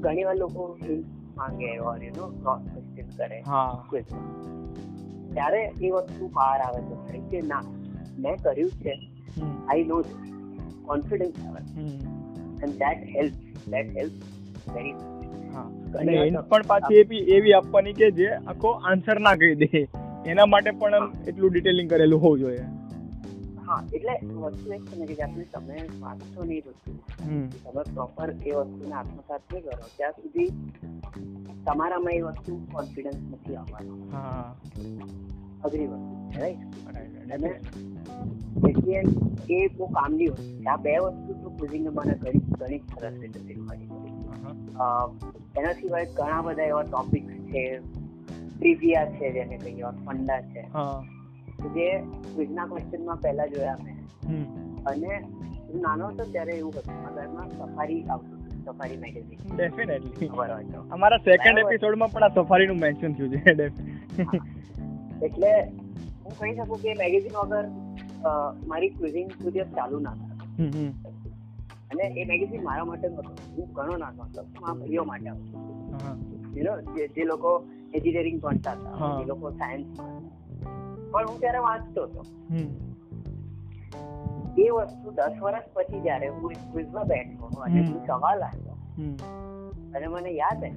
ઘણી 0.00 0.24
વાર 0.24 0.36
લોકો 0.36 0.66
માંગે 1.36 1.70
or 1.78 1.98
you 2.04 2.12
know 2.16 2.26
cross 2.36 2.62
question 2.68 3.08
કરે. 3.16 3.38
ત્યારે 5.34 5.62
એ 5.82 5.90
વસ્તુ 5.90 6.28
બહાર 6.28 6.58
આવે 6.60 6.80
છે. 6.80 6.94
ખરી 7.08 7.24
કે 7.30 7.42
ના 7.42 7.62
મેં 8.18 8.36
કર્યું 8.36 8.70
છે. 8.70 8.94
આઈ 9.68 9.84
નો 9.84 10.00
કોન્ફિડન્સ 10.86 11.36
આવે. 11.46 11.60
And 12.62 12.74
that 12.74 13.00
help 13.16 13.34
that 13.68 13.96
help 13.96 14.14
very 14.74 14.94
પણ 16.50 16.62
પાછી 16.66 16.96
એવી 16.96 17.22
એવી 17.36 17.52
આપવાની 17.52 17.92
કે 17.92 18.10
જે 18.10 18.28
આખો 18.46 18.70
આન્સર 18.90 19.16
ના 19.20 19.34
કહી 19.34 19.54
દે. 19.54 19.86
એના 20.26 20.46
માટે 20.46 20.70
પણ 20.80 21.06
એટલું 21.28 21.52
ડિટેલિંગ 21.52 21.90
કરેલું 21.90 22.20
હોવું 22.22 22.38
જોઈએ. 22.38 22.64
હા 23.68 23.80
એટલે 23.96 24.14
વસ્તુ 24.42 24.72
એક 24.76 24.82
છે 24.88 24.94
ને 24.98 25.04
કે 25.08 25.14
જ્યાં 25.18 25.46
તમે 25.54 25.76
વાંચશો 26.02 26.40
નહીં 26.50 26.64
વસ્તુ 26.66 26.90
તમે 27.64 27.82
પ્રોપર 27.94 28.28
એ 28.48 28.52
વસ્તુને 28.58 28.94
આત્મસાત 28.94 29.42
નહીં 29.52 29.62
કરો. 29.64 29.86
ત્યાં 29.96 30.14
સુધી 30.18 30.50
તમારામાં 31.66 32.14
એ 32.18 32.20
વસ્તુ 32.20 32.52
કોન્ફિડન્સ 32.72 33.20
નથી 33.32 33.56
આવવાનો. 33.56 33.92
અઘરી 35.64 35.88
વસ્તુ 35.92 36.14
રાઈટ 36.40 36.62
અને 37.34 37.50
એટલે 38.68 38.96
એ 39.56 39.58
બહુ 39.76 39.86
કામની 39.96 40.28
વસ્તુ 40.28 40.70
આ 40.70 40.78
બે 40.86 40.94
વસ્તુ 41.04 41.30
તો 41.42 41.48
ક્વિઝિંગને 41.50 41.90
મને 41.90 42.14
ઘણી 42.22 42.42
ઘણી 42.60 42.82
સરસ 42.94 43.14
રીતે 43.20 43.40
શીખવાડી 43.46 43.88
એના 45.58 45.74
સિવાય 45.80 46.06
ઘણા 46.18 46.40
બધા 46.40 46.70
એવા 46.72 46.86
ટોપિક્સ 46.88 47.34
છે. 47.50 47.62
ટ્રિવિયા 48.50 49.06
છે 49.14 49.26
જેને 49.32 49.56
કહીએ 49.58 49.90
ફંડા 50.06 50.40
છે. 50.50 50.62
જે 51.58 51.86
ક્વિઝના 52.26 52.66
ક્વેશ્ચનમાં 52.66 53.20
પહેલા 53.20 53.46
જોયા 53.46 53.78
મેં 53.84 53.96
હમ. 54.26 54.44
અને 54.86 55.12
હું 55.68 55.80
નાનો 55.80 56.08
હતો 56.08 56.24
ત્યારે 56.24 56.52
એવું 56.52 56.72
હતું 56.76 57.14
ઘરમાં 57.14 57.48
સફારી 57.50 58.02
આવતું 58.04 58.36
સફારી 58.64 58.96
મેગેઝિન. 58.96 59.56
ડેફિનેટલી 59.56 60.28
અમારા 60.90 61.18
સેકન્ડ 61.18 61.58
એપિસોડમાં 61.58 62.08
પણ 62.08 62.24
આ 62.24 62.28
સફારીનું 62.28 62.78
મેન્શન 62.78 63.12
થયું 63.12 63.30
છે 63.30 63.40
એટલે 65.24 65.52
હું 66.24 66.32
કહી 66.38 66.54
શકું 66.54 66.82
કે 66.82 66.94
મેગેઝિન 66.94 67.36
વગર 67.36 67.66
મારી 68.66 68.88
ક્વિઝિંગ 68.88 69.30
સુધી 69.42 69.66
ચાલુ 69.76 69.98
ના 69.98 70.14
થાય. 70.14 70.90
અને 71.90 72.04
એ 72.16 72.24
મેગેઝિન 72.24 72.64
મારા 72.64 72.84
માટે 72.84 73.08
નહોતો. 73.08 73.30
હું 73.56 73.72
ઘણો 73.72 73.96
નાનો 73.96 74.22
હતો 74.22 74.42
મારા 74.60 74.74
ભાઈઓ 74.74 75.04
માટે 75.04 75.30
હતો 75.30 77.06
જે 77.14 77.24
લોકો 77.24 77.50
એન્જિનિયરિંગ 77.94 78.40
ભણતા 78.40 78.72
હતા 78.72 79.20
એ 79.22 79.24
લોકો 79.24 79.50
સાયન્સ 79.50 79.86
પણ 81.10 81.28
હું 81.28 81.40
ત્યારે 81.40 81.58
વાંચતો 81.58 82.02
હતો. 82.02 82.22
એ 84.58 84.68
વસ્તુ 84.70 85.10
દસ 85.10 85.42
વર્ષ 85.42 85.66
પછી 85.74 86.00
જયારે 86.00 86.28
હું 86.28 86.52
ક્વિઝમાં 86.72 87.04
બેઠો 87.04 87.46
અને 87.46 87.80
હું 87.86 88.06
સવાલ 88.06 88.42
આવ્યો. 88.42 88.76
અને 89.94 90.06
મને 90.06 90.30
યાદ 90.30 90.64
હે 90.64 90.70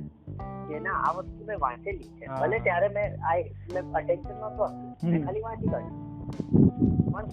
કે 0.67 0.79
ના 0.79 0.91
આ 0.91 1.11
વસ્તુ 1.11 1.45
મેં 1.45 1.57
વાંચેલી 1.59 2.09
છે. 2.17 2.25
ભલે 2.41 2.59
ત્યારે 2.59 2.87
મેં 2.87 3.17
આ 3.25 3.35
મેં 3.73 3.91
અટેન્શન 3.91 4.35
નહોતું 4.39 5.11
મેં 5.11 5.25
ખાલી 5.25 5.41
વાંચી 5.41 5.67
કાઢ્યું. 5.67 6.11
પણ 7.11 7.25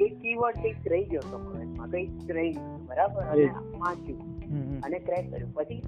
એક 0.00 0.18
કીવર્ડ 0.20 0.56
કંઈક 0.56 0.88
રહી 0.88 1.04
ગયો 1.04 1.22
હતો 1.28 1.38
મગજમાં 1.38 1.88
કંઈક 1.88 2.30
રહી 2.30 2.52
ગયું, 2.52 2.86
બરાબર? 2.86 3.22
અને 3.22 3.44
વાંચ્યું. 3.78 4.20
અને 4.80 4.98
ક્રેક 4.98 5.30
કર્યું. 5.30 5.52
પછી 5.54 5.82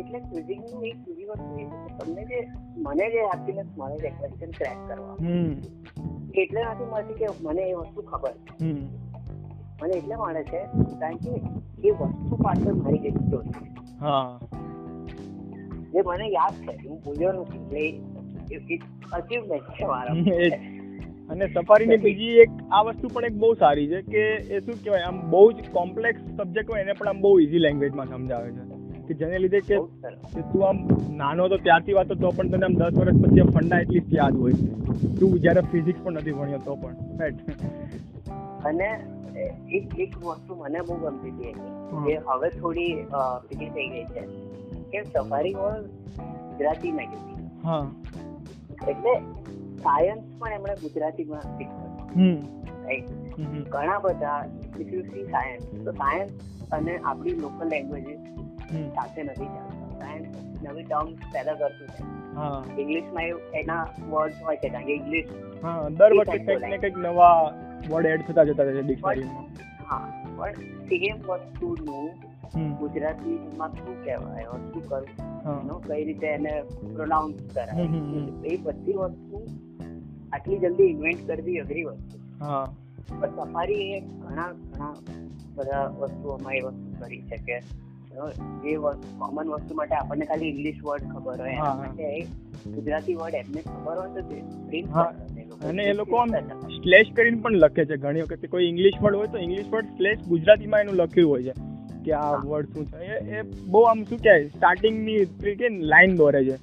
એટલે 0.00 0.18
ક્વિઝિંગનું 0.18 0.86
એક 0.86 0.96
બીજી 0.96 1.24
વસ્તુ 1.24 1.52
એ 1.58 1.64
છે 1.64 1.76
કે 1.84 1.90
તમને 1.98 2.24
જે 2.24 2.38
મને 2.76 3.06
જે 3.10 3.20
હેપીનેસ 3.22 3.66
મળે 3.78 3.98
છે 3.98 4.10
ક્વેશ્ચન 4.10 4.50
ક્રેક 4.50 4.78
કરવા. 4.88 5.16
એટલે 6.34 6.60
નથી 6.64 6.90
મળતી 6.92 7.14
કે 7.14 7.26
મને 7.42 7.62
એ 7.62 7.74
વસ્તુ 7.74 8.02
ખબર. 8.02 8.34
છે 8.60 8.72
મને 9.82 9.94
એટલે 9.94 10.16
મળે 10.16 10.42
છે 10.44 10.60
કારણ 11.00 11.16
કે 11.16 11.32
એ 11.88 11.90
વસ્તુ 11.90 12.36
પાછળ 12.42 12.74
મારી 12.74 12.98
જે 12.98 13.10
સ્ટોરી 13.10 13.52
છે. 13.52 13.68
જે 15.92 16.00
મને 16.06 16.26
યાદ 16.28 16.54
છે 16.64 16.88
હું 16.88 17.00
ભૂલ્યો 17.00 17.32
નથી 17.32 17.90
એટલે 18.50 18.78
અચીવમેન્ટ 19.12 19.64
છે 19.70 19.86
મારા. 19.86 20.14
અને 21.30 21.46
સફારીની 21.46 21.96
બીજી 21.96 22.38
એક 22.38 22.50
આ 22.72 22.82
વસ્તુ 22.82 23.08
પણ 23.08 23.24
એક 23.24 23.36
બહુ 23.36 23.54
સારી 23.54 23.86
છે 23.86 24.02
કે 24.02 24.22
એ 24.54 24.60
શું 24.60 24.84
કહેવાય 24.84 25.02
આમ 25.02 25.30
બહુ 25.30 25.52
જ 25.52 25.68
કોમ્પ્લેક્સ 25.72 26.20
સબ્જેક્ટ 26.36 26.70
હોય 26.70 26.80
એને 26.80 26.92
પણ 26.92 27.08
આમ 27.08 27.20
બહુ 27.20 27.38
ઇઝી 27.40 27.58
લેંગ્વેજમાં 27.58 28.06
સમજાવે 28.06 28.50
છે. 28.50 28.73
કે 29.08 29.14
જેને 29.14 29.36
લીધે 29.38 29.60
કે 29.62 29.76
તું 30.52 30.62
આમ 30.68 30.78
નાનો 31.16 31.40
હતો 31.44 31.56
ત્યારથી 31.64 31.96
વાતો 31.98 32.14
તો 32.22 32.30
પણ 32.36 32.48
તને 32.50 32.66
આમ 32.66 32.74
દસ 32.74 32.98
વર્ષ 32.98 33.16
પછી 33.22 33.46
ફંડા 33.54 33.80
એટલીસ્ટ 33.80 34.14
યાદ 34.14 34.34
હોય. 34.36 34.54
તું 35.20 35.30
જ્યારે 35.40 35.62
ફિઝિક્સ 35.72 36.00
પણ 36.04 36.12
નથી 36.12 36.36
ભણ્યો 36.38 36.62
તો 36.64 36.76
પણ. 36.76 36.94
રાઈટ 37.20 37.38
અને 38.64 38.88
એક 39.72 39.98
એક 40.00 40.12
વસ્તુ 40.26 40.52
મને 40.54 40.80
બહુ 40.88 40.96
ગમતી 40.96 41.32
હતી. 41.32 41.54
જે 42.04 42.14
હવે 42.28 42.48
થોડી 42.50 42.92
પેલી 43.48 43.70
થઈ 43.70 43.88
ગઈ 43.88 44.06
છે. 44.14 44.22
કે 44.92 44.98
સફારી 45.04 45.54
હોલ 45.54 45.80
ગુજરાતી 46.48 46.92
મેગેઝિન 46.92 47.46
હા. 47.64 47.84
એટલે 48.88 49.14
સાયન્સ 49.78 50.24
પણ 50.38 50.52
એમણે 50.52 50.74
ગુજરાતીમાં 50.82 51.44
શીખવ્યું. 51.56 52.38
ઘણા 53.72 53.98
બધા 53.98 54.38
ઇફ 54.80 54.92
યુ 54.92 55.02
સી 55.02 55.24
સાયન્સ 55.26 55.62
તો 55.84 55.92
સાયન્સ 55.92 56.30
અને 56.72 56.92
આપણી 56.98 57.36
લોકલ 57.36 57.66
લેંગ્વેજીસ. 57.68 58.20
સાથે 58.68 59.22
નથી 59.22 59.44
ચાલતા. 59.44 59.98
સાયન્સ 59.98 60.26
નવી 60.62 60.82
ટર્મ્સ 60.82 61.16
પેદા 61.32 61.54
કરતું 61.54 61.88
છે. 61.88 62.24
ઇંગ્લિશમાં 62.80 63.24
એના 63.54 63.86
વર્ડ 64.10 64.32
હોય 64.46 64.56
છે 64.56 64.68
કારણ 64.68 64.84
કે 64.84 64.92
ઇંગ્લિશ 64.92 65.26
દર 65.96 66.12
વખતે 66.18 66.38
કંઈક 66.38 66.60
ને 66.60 66.78
કંઈક 66.78 66.96
નવા 66.96 67.54
વર્ડ 67.90 68.06
એડ 68.06 68.22
થતા 68.26 68.44
જતા 68.44 68.62
રહે 68.62 68.74
છે 68.74 68.82
ડિક્શનરીમાં 68.82 69.44
હા 69.90 70.12
પણ 70.36 70.52
સેમ 70.52 71.16
વસ્તુનું 71.28 72.10
ગુજરાતીમાં 72.78 73.72
શું 73.72 74.04
કહેવાય 74.04 74.42
શું 74.42 74.88
કરવું 74.88 75.82
કઈ 75.82 76.04
રીતે 76.04 76.26
એને 76.26 76.62
પ્રોનાઉન્સ 76.94 77.54
કરાય. 77.54 77.86
એ 78.44 78.56
બધી 78.56 78.92
વસ્તુ 78.92 79.46
આટલી 80.32 80.58
જલ્દી 80.58 80.84
ઇન્વેન્ટ 80.84 81.26
કરવી 81.26 81.58
અઘરી 81.58 81.82
વસ્તુ. 81.82 82.44
હા. 82.44 82.64
પણ 83.20 83.30
સફારી 83.30 83.74
એ 83.74 84.00
ઘણા 84.00 84.52
ઘણા 84.52 84.94
બધા 85.54 85.86
વસ્તુઓમાં 85.86 86.54
એ 86.54 86.60
વસ્તુ 86.60 87.04
કરી 87.04 87.22
છે 87.22 87.36
કે 87.36 87.58
જે 88.14 88.76
કોમન 89.18 89.48
વસ્તુ 89.48 89.74
માટે 89.74 89.94
આપણને 89.94 90.24
ખાલી 90.24 90.48
ઇંગ્લિશ 90.48 90.80
વર્ડ 90.84 91.02
ખબર 91.12 91.40
હોય. 91.40 91.50
એના 91.50 91.74
માટે 91.74 92.26
ગુજરાતી 92.66 93.14
વર્ડ 93.14 93.34
એમને 93.34 93.62
ખબર 93.62 93.98
હોય 93.98 94.10
તો 94.10 94.20
તે 94.20 94.82
છે. 94.82 95.66
અને 95.66 95.82
એ 95.84 95.92
લોકો 95.92 96.24
સ્લેશ 96.82 97.12
કરીને 97.16 97.40
પણ 97.40 97.52
લખે 97.54 97.84
છે. 97.84 97.96
ઘણી 97.96 98.22
વખત 98.22 98.46
કોઈ 98.46 98.64
ઇંગ્લિશ 98.64 98.98
વર્ડ 99.02 99.16
હોય 99.16 99.26
તો 99.26 99.38
ઇંગ્લિશ 99.38 99.68
વર્ડ 99.68 99.86
સ્લેશ 99.86 100.18
ગુજરાતીમાં 100.28 100.80
એનું 100.80 100.94
લખ્યું 100.94 101.30
હોય 101.30 101.42
છે 101.42 101.54
કે 102.04 102.12
આ 102.12 102.36
વર્ડ 102.44 102.66
શું 102.66 102.86
છે. 102.86 103.04
એ 103.36 103.42
બહુ 103.66 103.80
આમ 103.82 104.04
શું 104.04 104.18
કહેવાય? 104.18 104.48
સ્ટાર્ટિંગની 104.48 105.18
ની 105.42 105.54
કે 105.54 105.68
લાઈન 105.68 106.16
દોરે 106.16 106.44
છે. 106.44 106.56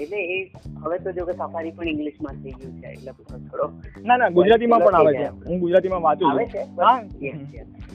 એટલે 0.00 0.20
એ 0.34 0.38
હવે 0.82 0.98
તો 0.98 1.12
જો 1.12 1.24
કે 1.24 1.32
સફારી 1.32 1.70
પણ 1.70 1.88
ઇંગ્લિશમાં 1.88 2.34
થઈ 2.34 2.50
ગયું 2.50 2.72
છે. 2.72 2.86
એટલે 2.86 3.12
થોડો 3.50 3.66
ના 4.04 4.16
ના 4.16 4.28
ગુજરાતીમાં 4.28 4.80
પણ 4.80 4.94
આવે 4.94 5.12
છે. 5.14 5.26
હું 5.26 5.60
ગુજરાતીમાં 5.60 6.02
વાંચું 6.02 6.30
આવે 6.30 6.46
છે. 6.46 6.62
હા. 6.80 7.02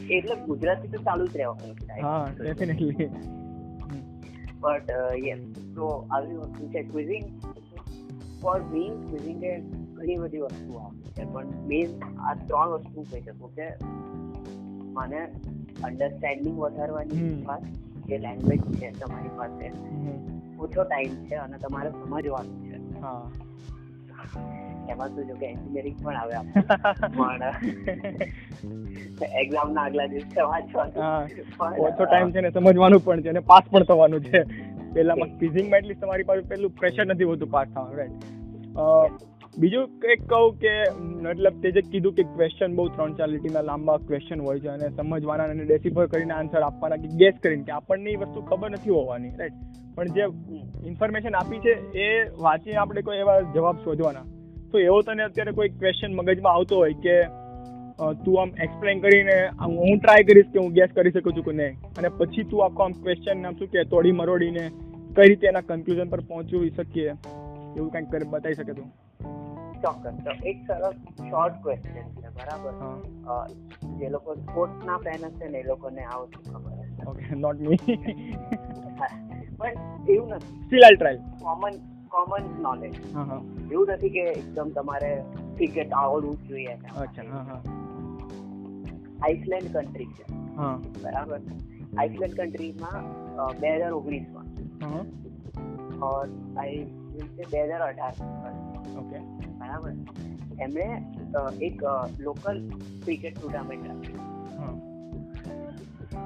Yes, 0.09 0.23
yes. 0.23 0.31
એટલે 0.31 0.45
ગુજરાતી 0.45 0.87
તો 0.87 0.97
ચાલુ 0.97 1.27
જ 1.27 1.37
રહેવાનું 1.37 2.01
હા 2.01 2.29
ડેફિનેટલી 2.41 3.09
બટ 4.59 4.89
યસ 5.15 5.39
તો 5.75 6.07
આવી 6.11 6.35
વસ્તુ 6.35 6.67
છે. 6.67 6.83
ક્વિઝિંગ 6.83 7.25
ફોર 8.41 8.61
બીંગ 8.61 9.09
ક્વિઝિંગ 9.09 9.43
એ 9.43 9.59
ઘણી 9.93 10.17
બધી 10.17 10.37
વસ્તુઓ 10.37 10.77
આવે 10.77 11.09
છે 11.09 11.33
પણ 11.33 11.45
મેઇન 11.45 12.03
આ 12.19 12.33
ત્રણ 12.33 12.67
વસ્તુ 12.67 13.05
કહી 13.11 13.21
શકું 13.21 13.55
કે 13.55 13.67
મને 14.93 15.27
અન્ડરસ્ટેન્ડિંગ 15.83 16.57
વધારવાની 16.59 17.45
વાત 17.45 17.63
જે 18.07 18.17
લેંગ્વેજ 18.17 18.61
છે 18.61 18.91
તમારી 18.91 19.29
પાસે 19.37 19.71
ઓછો 20.59 20.83
ટાઈમ 20.83 21.15
છે 21.15 21.35
અને 21.35 21.57
તમારે 21.57 21.89
સમજવાનું 21.89 22.63
છે. 22.63 22.99
હા. 22.99 23.31
એમાં 24.89 25.09
શું 25.09 25.27
જો 25.27 25.35
કે 25.35 25.45
એન્જિનિયરિંગ 25.45 25.97
પણ 26.03 26.15
આવે 26.15 26.35
પણ 27.17 27.43
એક્ઝામ 29.33 29.73
ના 29.73 29.81
આગલા 29.81 30.07
દિવસે 30.07 30.41
વાંચવાનું. 30.41 31.29
ઓછો 31.79 32.05
ટાઈમ 32.05 32.31
છે 32.31 32.41
ને 32.41 32.51
સમજવાનું 32.51 32.99
પણ 32.99 33.21
છે 33.21 33.29
અને 33.29 33.39
પાસ 33.39 33.65
પણ 33.71 33.83
થવાનું 33.83 34.21
છે. 34.21 34.43
પહેલામાં 34.93 35.37
ક્વિઝિંગમાં 35.37 35.79
એટલી 35.79 35.95
તમારી 35.95 36.23
પાસે 36.23 36.41
પેલું 36.41 36.71
પ્રેશર 36.71 37.05
નથી 37.05 37.23
હોતું 37.23 37.49
પાસ 37.51 37.67
થવાનું 37.67 37.97
રાઈટ 37.97 38.25
બીજું 39.57 40.09
એક 40.11 40.25
કહું 40.29 40.57
કે, 40.59 40.73
મતલબ 41.25 41.61
તે 41.61 41.69
જે 41.71 41.81
કીધું 41.81 42.13
કે 42.13 42.23
ક્વેશ્ચન 42.23 42.75
બહુ 42.75 42.87
ત્રણ 42.87 43.13
ચાર 43.13 43.29
લીટીના 43.29 43.61
લાંબા 43.61 43.97
ક્વેશ્ચન 43.97 44.41
હોય 44.41 44.59
છે 44.59 44.67
અને 44.67 44.89
સમજવાના 44.89 45.43
અને 45.43 45.63
ડેસિફર 45.63 46.05
કરીને 46.05 46.33
આન્સર 46.33 46.61
આપવાના 46.61 46.95
કે 46.95 47.07
ગેસ 47.17 47.39
કરીને 47.43 47.63
કે 47.63 47.71
આપણને 47.71 48.11
એ 48.11 48.15
વસ્તુ 48.15 48.41
ખબર 48.41 48.69
નથી 48.71 48.89
હોવાની 48.89 49.31
રાઈટ 49.39 49.53
પણ 49.95 50.05
જે 50.05 50.27
ઇન્ફોર્મેશન 50.87 51.35
આપી 51.35 51.59
છે 51.59 51.73
એ 52.03 52.09
વાંચીને 52.41 52.75
આપણે 52.75 53.01
કોઈ 53.01 53.17
એવા 53.17 53.39
જવાબ 53.55 53.77
શોધવાના. 53.77 54.23
તો 54.71 54.79
એવો 54.79 55.01
તને 55.01 55.23
અત્યારે 55.23 55.51
કોઈ 55.51 55.69
ક્વેશ્ચન 55.69 56.15
મગજમાં 56.15 56.53
આવતો 56.53 56.75
હોય 56.75 56.93
કે 56.93 57.17
તું 58.25 58.41
આમ 58.41 58.51
એક્સપ્લેન 58.63 58.99
કરીને 58.99 59.37
હું 59.65 59.97
ટ્રાય 59.97 60.23
કરીશ 60.23 60.53
કે 60.53 60.59
હું 60.59 60.71
ગેસ 60.71 60.95
કરી 60.95 61.11
શકું 61.11 61.33
છું 61.33 61.45
કે 61.45 61.51
નહીં? 61.51 61.81
અને 61.97 62.09
પછી 62.09 62.43
તું 62.43 62.65
આખો 62.65 62.83
આમ 62.83 62.91
ક્વેશ્ચન 62.91 63.45
આમ 63.45 63.53
શું 63.53 63.67
કે, 63.67 63.83
તોડી 63.83 64.11
મરોડીને 64.11 64.69
કઈ 65.15 65.27
રીતે 65.29 65.47
એના 65.47 65.61
કન્ક્લુઝન 65.61 66.09
પર 66.09 66.19
પહોંચવી 66.19 66.69
શકીએ? 66.69 67.09
એવું 67.77 67.89
કંઈક 67.89 68.27
બતાવી 68.27 68.53
શકે 68.53 68.73
તું? 68.73 68.93
ચોક્કસ 69.87 70.23
તો 70.27 70.37
એક 70.51 70.63
સરસ 70.69 70.95
શોર્ટ 71.25 71.59
ક્વેશ્ચન 71.65 72.07
છે 72.21 72.29
બરાબર? 72.37 72.73
જે 73.99 74.07
લોકો 74.15 74.39
સ્પોર્ટ્સના 74.41 74.97
ફેન 75.05 75.21
હશે 75.27 75.45
ને 75.53 75.59
એ 75.59 75.67
લોકોને 75.67 76.03
આ 76.05 76.23
શું 76.25 76.43
ખબર 76.53 76.73
ઓકે 77.09 77.25
નોટ 77.43 77.59
મી 77.61 77.79
પણ 79.59 79.75
એવું 80.09 80.29
નથી. 80.29 80.55
Still 80.65 80.83
I 80.85 80.97
try 80.97 81.19
common 81.43 81.77
common 82.11 82.49
knowledge 82.61 82.95
એવું 83.71 83.87
નથી 83.93 84.11
કે 84.15 84.23
એકદમ 84.31 84.69
તમારે 84.75 85.11
ક્રિકેટ 85.57 85.95
આવડવું 86.01 86.37
જોઈએ 86.49 86.75
અચ્છા 87.03 87.59
આઇસલેન્ડ 89.25 89.67
કન્ટ્રી 89.75 90.09
છે. 90.17 90.25
હા. 90.57 90.75
બરાબર? 91.03 91.39
આઇસલેન્ડ 91.97 92.35
કન્ટ્રીમાં 92.39 93.01
બે 93.61 93.69
હજાર 93.77 93.93
ઓગણીસમાં. 93.93 94.47
ઓર 96.03 96.25
આઈ 96.57 96.81
બે 97.35 97.43
હજાર 97.53 97.81
અઢાર 97.81 98.15
ઓકે 99.01 99.17
બરાબર. 99.67 99.91
એમણે 100.59 100.87
એક 101.67 101.81
લોકલ 102.19 102.57
ક્રિકેટ 103.03 103.35
ટુર્નામેન્ટ 103.37 103.87
રાખી 103.87 104.15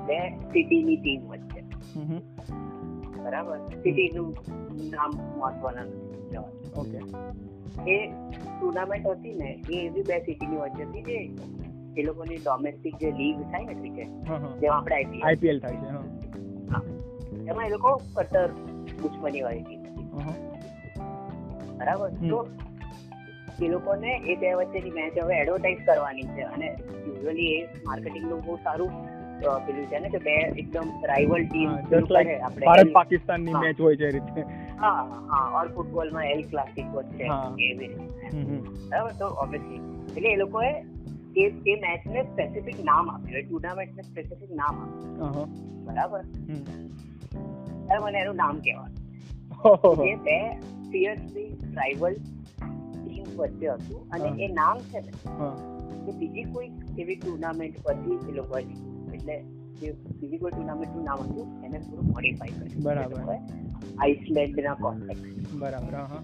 બે 0.07 0.19
સિટીની 0.53 0.97
ટીમ 0.97 1.21
વચ્ચે. 1.31 1.61
બરાબર? 3.23 3.57
સિટીનું 3.83 4.29
નામ 4.91 5.11
મહત્વના 5.39 5.85
ઓકે. 6.75 6.99
એ 7.87 7.97
ટુર્નામેન્ટ 8.51 9.05
હતી 9.07 9.33
ને 9.33 9.49
એ 9.69 9.81
એવી 9.85 10.03
બે 10.03 10.15
સિટીની 10.25 10.61
વચ્ચે 10.63 10.83
હતી 10.85 11.03
જે 11.09 11.17
એ 11.97 12.03
લોકોની 12.03 12.37
ડોમેસ્ટિક 12.37 12.95
જે 12.97 13.11
લીગ 13.11 13.37
થાય 13.51 13.65
ને 13.65 13.73
ક્રિકેટ 13.73 14.11
જેમાં 14.61 14.77
આપણે 14.77 14.95
આઈપીએલ 14.95 15.23
આઈપીએલ 15.25 15.57
થાય 15.59 15.77
છે 15.77 15.87
હા. 16.71 16.81
એમાં 17.49 17.65
એ 17.65 17.69
લોકો 17.69 17.91
કટર 18.15 18.49
દુશ્મની 19.01 19.41
વાળી 19.41 19.63
ટીમ. 19.63 19.81
બરાબર? 21.77 22.09
તો 22.29 22.39
એ 23.61 23.67
લોકોને 23.67 24.11
એ 24.25 24.35
બે 24.41 24.51
વચ્ચેની 24.59 24.93
મેચ 24.97 25.17
હવે 25.23 25.35
એડવર્ટાઇઝ 25.37 25.81
કરવાની 25.87 26.27
છે 26.35 26.43
અને 26.49 26.67
યુઝ્યુઅલી 26.67 27.49
એ 27.55 27.81
માર્કેટિંગનું 27.87 28.45
બહુ 28.45 28.57
સારું 28.63 28.93
પેલું 29.65 29.85
છે 29.91 29.99
ને 29.99 30.09
કે 30.09 30.19
બે 30.25 30.35
એકદમ 30.61 30.89
રાઇવલ 31.11 31.45
ટીમ 31.45 31.71
ભારત 32.59 32.91
પાકિસ્તાનની 32.93 33.53
હા. 33.53 33.61
મેચ 33.61 33.79
હોય 33.79 33.95
છે 33.95 34.09
રીતે 34.15 34.41
હા 34.79 35.03
હા 35.31 35.45
ઓર 35.59 35.67
ફૂટબોલમાં 35.75 36.27
એલ 36.33 36.41
ક્લાસિકો 36.51 37.03
છે 37.13 37.27
એવી. 37.67 37.91
બરાબર 38.89 39.13
તો 39.19 39.27
ઓબ્વિયસલી 39.43 39.81
એટલે 40.07 40.29
એ 40.33 40.37
લોકોએ 40.37 40.71
એ 41.35 41.45
એ 41.73 41.75
મેચને 41.85 42.23
સ્પેસિફિક 42.23 42.79
નામ 42.89 43.09
આપ્યું 43.09 43.39
એ 43.39 43.43
ટુર્નામેન્ટને 43.43 44.03
સ્પેસિફિક 44.03 44.51
નામ 44.61 44.75
આપ્યું. 44.83 45.49
બરાબર. 45.85 46.21
મને 48.03 48.19
એનું 48.19 48.35
નામ 48.35 48.59
કહેવાનું. 48.59 48.99
જે 50.03 50.15
બે 50.27 50.37
ફિયર્સલી 50.91 51.49
રાઇવલ 51.75 52.15
વચ્ચે 53.37 53.73
હતું 53.75 54.01
અને 54.11 54.29
એ 54.39 54.51
નામ 54.53 54.77
છે 54.91 54.99
ને. 54.99 55.11
એ 56.07 56.13
બીજી 56.19 56.45
કોઈ 56.53 56.69
એવી 56.97 57.17
ટુર્નામેન્ટ 57.17 57.81
પરથી 57.83 58.19
એ 58.29 58.37
લોકો 58.37 58.57
એટલે 58.59 59.35
જે 59.81 59.89
બીજી 60.19 60.39
કોઈ 60.39 60.51
ટુર્નામેન્ટનું 60.51 61.05
નામ 61.05 61.19
હતું 61.23 61.65
એને 61.65 61.79
થોડું 61.79 62.07
મોડિફાઈ 62.09 62.53
કર્યું. 62.53 62.83
બરાબર. 62.83 63.19
આઇસલેન્ડના 63.99 64.75
કોન્ટેક્ટ 64.77 65.53
બરાબર 65.59 65.95
હા 66.05 66.21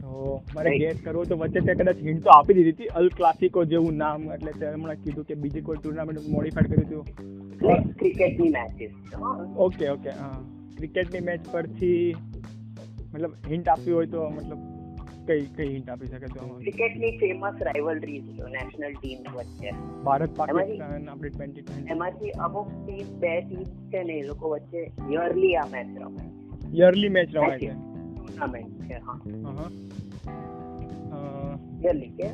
તો 0.00 0.22
મારે 0.54 0.72
ગેસ 0.78 1.00
કરવો 1.02 1.24
તો 1.26 1.36
વચ્ચે 1.36 1.60
તે 1.62 1.74
કદાચ 1.76 2.00
હિન્ટ 2.02 2.24
તો 2.24 2.32
આપી 2.32 2.56
દીધી 2.56 2.74
હતી 2.74 2.90
અલ 2.94 3.08
ક્લાસિકો 3.12 3.64
જેવું 3.66 3.96
નામ 3.98 4.26
એટલે 4.30 4.52
તે 4.56 4.72
હમણાં 4.72 5.02
કીધું 5.04 5.26
કે 5.26 5.38
બીજી 5.38 5.62
કોઈ 5.62 5.78
ટુર્નામેન્ટ 5.78 6.28
મોડિફાઈડ 6.28 6.72
કર્યું 6.72 7.04
હતું. 7.04 7.30
ક્રિકેટની 7.96 8.50
મેચીસ 8.50 8.92
ઓકે 9.58 9.90
ઓકે 9.90 10.10
હા. 10.12 10.36
ક્રિકેટની 10.76 11.20
મેચ 11.22 11.48
પરથી 11.52 12.14
મતલબ 13.12 13.32
હિન્ટ 13.48 13.68
આપવી 13.68 13.94
હોય 13.94 14.06
તો 14.08 14.28
મતલબ 14.30 14.60
કઈ 15.26 15.42
કઈ 15.56 15.68
હિન્ટ 15.68 15.88
આપી 15.88 16.08
શકે 16.08 16.28
તો? 16.28 16.46
ક્રિકેટની 16.60 17.12
ફેમસ 17.18 17.60
રાઇવલરી 17.62 18.20
છે 18.28 18.48
નેશનલ 18.54 18.94
ટીમ 18.94 19.20
વચ્ચે. 19.34 19.70
ભારત 20.04 20.32
પાકિસ્તાન 20.36 21.08
આપણી 21.08 21.30
ટ્વેન્ટી 21.30 21.62
ટ્વેન્ટી 21.62 21.92
એમાંથી 21.94 22.32
અમુક 22.46 22.68
ટીમ 22.78 23.08
બે 23.20 23.32
ટીમ 23.42 23.62
છે 23.90 24.04
ને 24.04 24.18
એ 24.18 24.26
લોકો 24.26 24.50
વચ્ચે 24.54 24.82
યરલી 25.10 25.54
આ 25.56 25.66
મેચ 25.72 25.88
રમે 25.98 26.24
યરલી 26.74 27.10
મેચ 27.10 27.28
રમાય 27.32 27.58
છે 27.58 27.72
ટુર્નામેન્ટ 27.72 28.82
છે 28.88 28.96
હા. 29.00 29.18
હા 29.46 29.68
હા 31.12 31.54
યરલી 31.82 32.12
કે? 32.16 32.28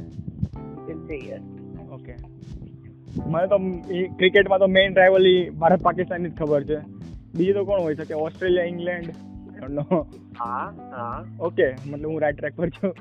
કેમ 0.86 0.98
છે 1.06 1.16
યર 1.28 1.42
ઓકે 1.90 2.14
મને 3.26 3.46
તો 3.48 3.58
ક્રિકેટમાં 4.18 4.60
તો 4.60 4.68
મેઇન 4.70 4.96
રાઇવલી 4.96 5.40
ભારત 5.56 5.82
પાકિસ્તાનની 5.82 6.30
જ 6.30 6.36
ખબર 6.36 6.62
છે. 6.64 6.78
બીજી 7.34 7.54
તો 7.54 7.64
કોણ 7.64 7.82
હોઈ 7.82 7.96
શકે? 7.96 8.14
ઓસ્ટ્રેલિયા 8.16 8.66
ઇંગ્લેન્ડ 8.66 9.08
નો 9.70 9.84
હા 10.38 10.64
હા. 10.92 11.18
ઓકે 11.40 11.66
મતલબ 11.86 12.10
હું 12.10 12.20
રાઈટ 12.22 12.38
ટ્રેક 12.38 12.56
પર 12.56 12.68
છું. 12.68 12.92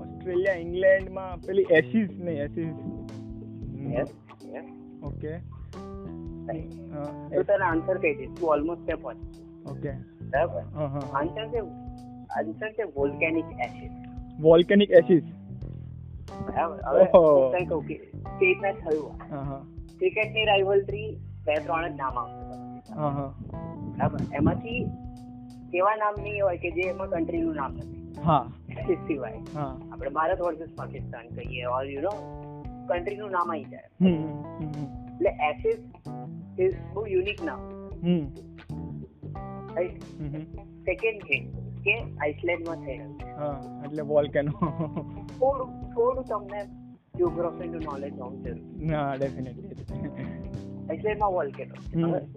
ઓસ્ટ્રેલિયા 0.00 0.54
ઇંગ્લેન્ડમાં 0.56 1.32
પેલી 1.46 1.66
એસીસ 1.70 2.10
નહીં 2.20 2.38
યસ 3.94 4.08
ઓકે. 5.02 5.32
તો 7.34 7.42
તારા 7.42 7.66
આન્સર 7.66 7.96
કહી 7.98 8.14
દઈશ. 8.14 8.32
તું 8.40 8.48
ઓલમોસ્ટ 8.50 8.82
ત્યાં 8.86 9.02
પહોંચ 9.02 9.18
ઓકે. 9.70 9.92
બરાબર? 10.30 10.62
આન્સર 11.12 11.44
છે 11.48 11.60
આન્સર 12.38 12.70
છે 12.70 12.84
વોલ્કેનિક 12.96 13.48
એસિડ 13.66 13.92
વોલ્કેનિક 14.40 14.90
એસીસ 14.90 15.24
બરાબર? 16.46 16.78
હવે. 16.88 17.04
હું 17.14 17.68
કહું 17.68 17.82
કે 17.86 17.94
કે 18.38 18.46
રીતના 18.46 18.72
થયું 18.72 19.10
ક્રિકેટની 19.98 20.44
રાઇવલરી 20.44 21.10
બે 21.46 21.54
ત્રણ 21.56 21.88
જ 21.88 21.96
નામ 21.96 22.14
આવશે. 22.18 22.94
હા 22.94 23.10
હા. 23.10 23.30
બરાબર? 23.96 24.20
એમાંથી 24.34 24.78
એવા 25.74 25.96
નામ 25.96 26.14
નહીં 26.22 26.44
હોય 26.44 26.56
કે 26.56 26.70
જે 26.70 26.80
એમાં 26.80 27.10
કન્ટ્રીનું 27.10 27.54
નામ 27.54 27.72
નથી. 27.72 28.20
હા. 28.24 28.50
સિવાય. 29.06 29.38
આપણે 29.92 30.10
ભારત 30.10 30.40
વર્સિસ 30.40 30.76
પાકિસ્તાન 30.76 31.28
કહીએ 31.28 31.64
ઓર 31.64 31.84
યુ 31.84 32.00
નો 32.00 32.12
કન્ટ્રીનું 32.88 33.30
નામ 33.30 33.52
આવી 33.52 33.64
જાય. 33.64 33.88
એટલે 35.14 35.30
એસિસ 35.48 35.80
ઇઝ 36.60 36.74
બહુ 36.94 37.06
યુનિક 37.06 37.42
નામ. 37.44 37.60
સેકન્ડ 40.86 41.22
થિંગ 41.22 41.44
કે 41.84 41.94
આઇસલેન્ડમાં 42.20 42.76
હા 43.38 43.84
એટલે 43.84 44.02
વોલ્કેનો 44.02 44.52
થોડું 45.38 45.68
થોડું 45.94 46.24
તમને 46.24 46.64
જિયોગ્રાફીનું 47.16 47.82
નોલેજ 47.84 48.18
હોવું 48.18 48.42
જરૂરી. 48.42 48.92
હા 48.92 49.14
ડેફિનેટલી 49.14 49.68
આઇસલેન્ડમાં 50.90 51.32
વોલ્કેનો. 51.32 51.74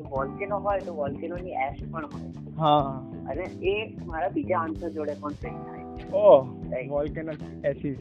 વોલ્કેનો 0.10 0.60
હોય 0.60 0.80
તો 0.80 0.96
વોલ્કેનોની 0.96 1.52
એશ 1.52 1.92
પણ 1.92 2.06
હોય. 2.06 2.56
હા. 2.58 3.04
અને 3.26 3.46
એ 3.66 3.76
મારા 4.06 4.32
બીજા 4.32 4.62
આન્સર 4.62 4.90
જોડે 4.92 5.16
પણ 5.18 5.36
ફિટ 5.36 5.58
થાય 5.64 5.86
ઓહ. 6.24 6.42
વોલ્કેનો 6.90 7.34
એસિસ 7.64 8.00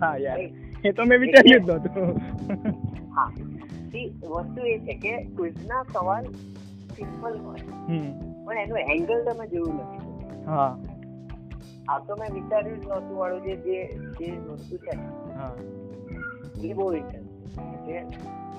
હા 0.00 0.14
યાર 0.18 0.40
એ 0.84 0.92
તો 0.92 1.06
મેં 1.06 1.20
વિચાર્યું 1.20 1.64
જ 1.64 1.70
નહોતું 1.70 2.20
હા 3.10 3.30
સી 3.90 4.06
વસ્તુ 4.32 4.60
એ 4.66 4.78
છે 4.80 4.94
કે 4.96 5.14
ક્વિઝના 5.32 5.82
સવાલ 5.92 6.26
સિમ્પલ 6.94 7.38
હોય 7.40 7.64
હમ 7.86 8.08
પણ 8.44 8.58
એનું 8.58 8.92
એંગલ 8.92 9.24
તમે 9.26 9.46
જોયું 9.48 9.80
નથી 9.80 10.46
હા 10.46 10.70
આ 11.88 11.98
તો 12.02 12.16
મેં 12.16 12.34
વિચાર્યું 12.34 12.80
જ 12.80 12.86
નહોતું 12.86 13.16
વાળું 13.16 13.42
જે 13.44 13.54
જે 13.64 13.78
જે 14.20 14.28
વસ્તુ 14.48 14.76
છે 14.80 14.98
હા 15.34 15.52
એ 16.64 16.74
બહુ 16.74 16.86
ઇન્ટરેસ્ટિંગ 16.94 17.72
છે 17.86 17.96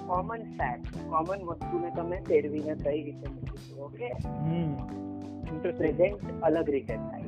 કોમન 0.09 0.43
ફેક્ટ 0.59 0.93
કોમન 1.09 1.41
વસ્તુને 1.47 1.89
તમે 1.97 2.19
ફેરવીને 2.27 2.75
કઈ 2.83 2.99
રીતે 3.07 3.27
મૂકીશું 3.29 3.77
ઓકે 3.85 4.07
પ્રેઝન્ટ 5.73 6.45
અલગ 6.47 6.69
રીતે 6.75 6.95
થાય. 6.95 7.25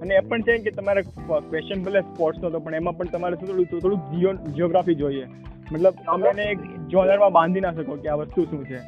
અને 0.00 0.14
એ 0.14 0.22
પણ 0.28 0.44
છે 0.46 0.58
કે 0.64 0.72
તમારે 0.78 1.02
ક્વેશ્ચન 1.06 1.84
ભલે 1.86 2.00
સ્પોર્ટ્સનો 2.02 2.46
હતો 2.48 2.60
પણ 2.60 2.78
એમાં 2.80 2.96
પણ 2.98 3.12
તમારે 3.12 3.40
થોડું 3.40 3.66
થોડું 3.72 4.00
જીઓ 4.10 4.30
જિયોગ્રાફી 4.48 4.96
જોઈએ. 4.96 5.26
મતલબ 5.70 5.96
તમે 6.06 6.28
એને 6.30 6.44
એક 6.52 6.60
જોનરમાં 6.92 7.34
બાંધી 7.36 7.64
ના 7.64 7.74
શકો 7.76 7.94
કે 8.02 8.08
આ 8.08 8.18
વસ્તુ 8.22 8.46
શું 8.50 8.62
છે. 8.70 8.78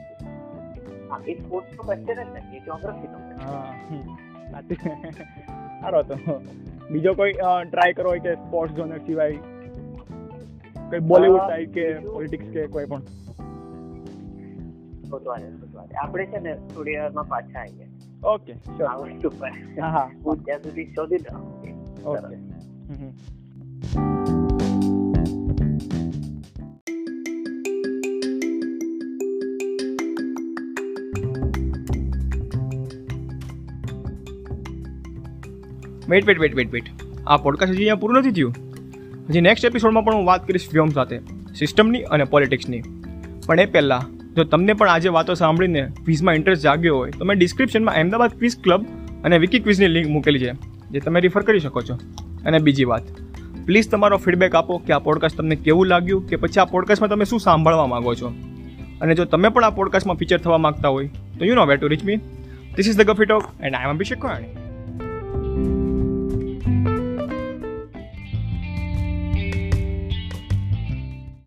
હા 1.10 1.20
એ 1.26 1.34
સ્પોર્ટ્સનો 1.36 1.82
ક્વેશ્ચન 1.82 2.16
જ 2.16 2.28
નથી 2.34 2.60
જ્યોગ્રાફીનો 2.64 3.18
હા. 3.42 3.70
સાચી. 4.52 4.78
સારો 5.80 6.00
તો 6.04 6.16
બીજો 6.90 7.14
કોઈ 7.20 7.34
ટ્રાય 7.66 7.92
કરો 7.92 8.16
કે 8.26 8.34
સ્પોર્ટ્સ 8.40 8.76
જોનર 8.76 9.00
સિવાય 9.06 9.38
કોઈ 10.90 11.00
બોલિવૂડ 11.10 11.38
સાઈડ 11.38 11.72
કે 11.72 11.84
પોલિટિક્સ 11.98 12.48
કે 12.52 12.66
કોઈ 12.66 12.86
પણ. 12.86 13.02
આપણે 16.02 16.26
છે 16.26 16.40
ને 16.40 16.52
થોડી 16.74 16.96
વારમાં 16.96 17.28
પાછા 17.28 17.60
આવીએ. 17.60 17.86
ઓકે 18.26 18.84
આ 18.84 18.96
વસ્તુ 18.96 19.30
પર. 19.38 19.50
હા 19.80 19.90
હા. 19.90 20.10
ત્યાં 20.34 20.62
સુધી 20.62 20.84
શોધી 20.84 21.16
દઉં. 21.16 21.40
Okay 22.04 22.36
wait 36.08 36.26
wait 36.26 36.40
wait 36.40 36.54
wait 36.54 36.72
wait 36.72 36.84
આ 37.26 37.36
પોડકાસ્ટ 37.36 37.72
હજી 37.72 37.78
અહીંયા 37.78 37.94
પૂરું 37.94 38.18
નથી 38.18 38.30
થયું? 38.30 38.65
હજી 39.26 39.40
નેક્સ્ટ 39.40 39.64
એપિસોડમાં 39.64 40.04
પણ 40.04 40.14
હું 40.14 40.26
વાત 40.26 40.46
કરીશ 40.46 40.66
વ્યોમ 40.72 40.88
સાથે 40.88 41.16
સિસ્ટમની 41.58 42.02
અને 42.02 42.24
પોલિટિક્સની 42.24 42.82
પણ 43.46 43.60
એ 43.60 43.66
પહેલાં, 43.66 44.04
જો 44.34 44.44
તમને 44.44 44.72
પણ 44.72 44.88
આજે 44.88 45.08
વાતો 45.08 45.34
સાંભળીને 45.34 45.82
ક્વિઝમાં 46.04 46.34
ઇન્ટરેસ્ટ 46.34 46.62
જાગ્યો 46.62 46.96
હોય, 46.96 47.10
તો 47.10 47.24
મેં 47.24 47.38
ડિસ્ક્રિપ્શનમાં 47.38 47.94
અમદાવાદ 47.94 48.36
ક્વિઝ 48.38 48.56
ક્લબ 48.58 48.84
અને 49.24 49.38
વિકી 49.38 49.58
ક્વિઝની 49.58 49.86
લિંક 49.86 50.08
મૂકેલી 50.08 50.38
છે, 50.38 50.52
જે 50.90 51.00
તમે 51.00 51.20
રિફર 51.20 51.42
કરી 51.42 51.60
શકો 51.60 51.82
છો. 51.82 51.94
અને 52.46 52.58
બીજી 52.58 52.84
વાત 52.84 53.02
પ્લીઝ 53.66 53.88
તમારો 53.90 54.16
ફીડબેક 54.16 54.54
આપો 54.54 54.78
કે 54.78 54.92
આ 54.92 54.98
પોડકાસ્ટ 54.98 55.36
તમને 55.36 55.56
કેવું 55.56 55.86
લાગ્યું, 55.86 56.28
કે 56.28 56.36
પછી 56.36 56.60
આ 56.60 56.64
પોડકાસ્ટમાં 56.64 57.10
તમે 57.10 57.24
શું 57.24 57.40
સાંભળવા 57.40 57.86
માંગો 57.86 58.14
છો. 58.14 58.28
અને 59.00 59.14
જો 59.14 59.24
તમે 59.24 59.48
પણ 59.48 59.64
આ 59.64 59.70
પોડકાસ્ટમાં 59.70 60.16
ફીચર 60.16 60.38
થવા 60.38 60.58
માંગતા 60.58 60.88
હોય, 60.88 61.10
તો 61.38 61.44
you 61.44 61.54
know 61.54 61.66
way 61.66 61.76
to 61.76 61.88
reach 61.88 62.04
me 62.04 62.16
this 62.76 62.88
is 62.88 62.96
the 62.96 63.10
Gaffi 63.10 63.24
talk 63.24 63.50
and 63.60 63.74
I 63.76 63.90
am 63.90 63.90
Abhishek 63.90 64.18
Koyani 64.18 64.65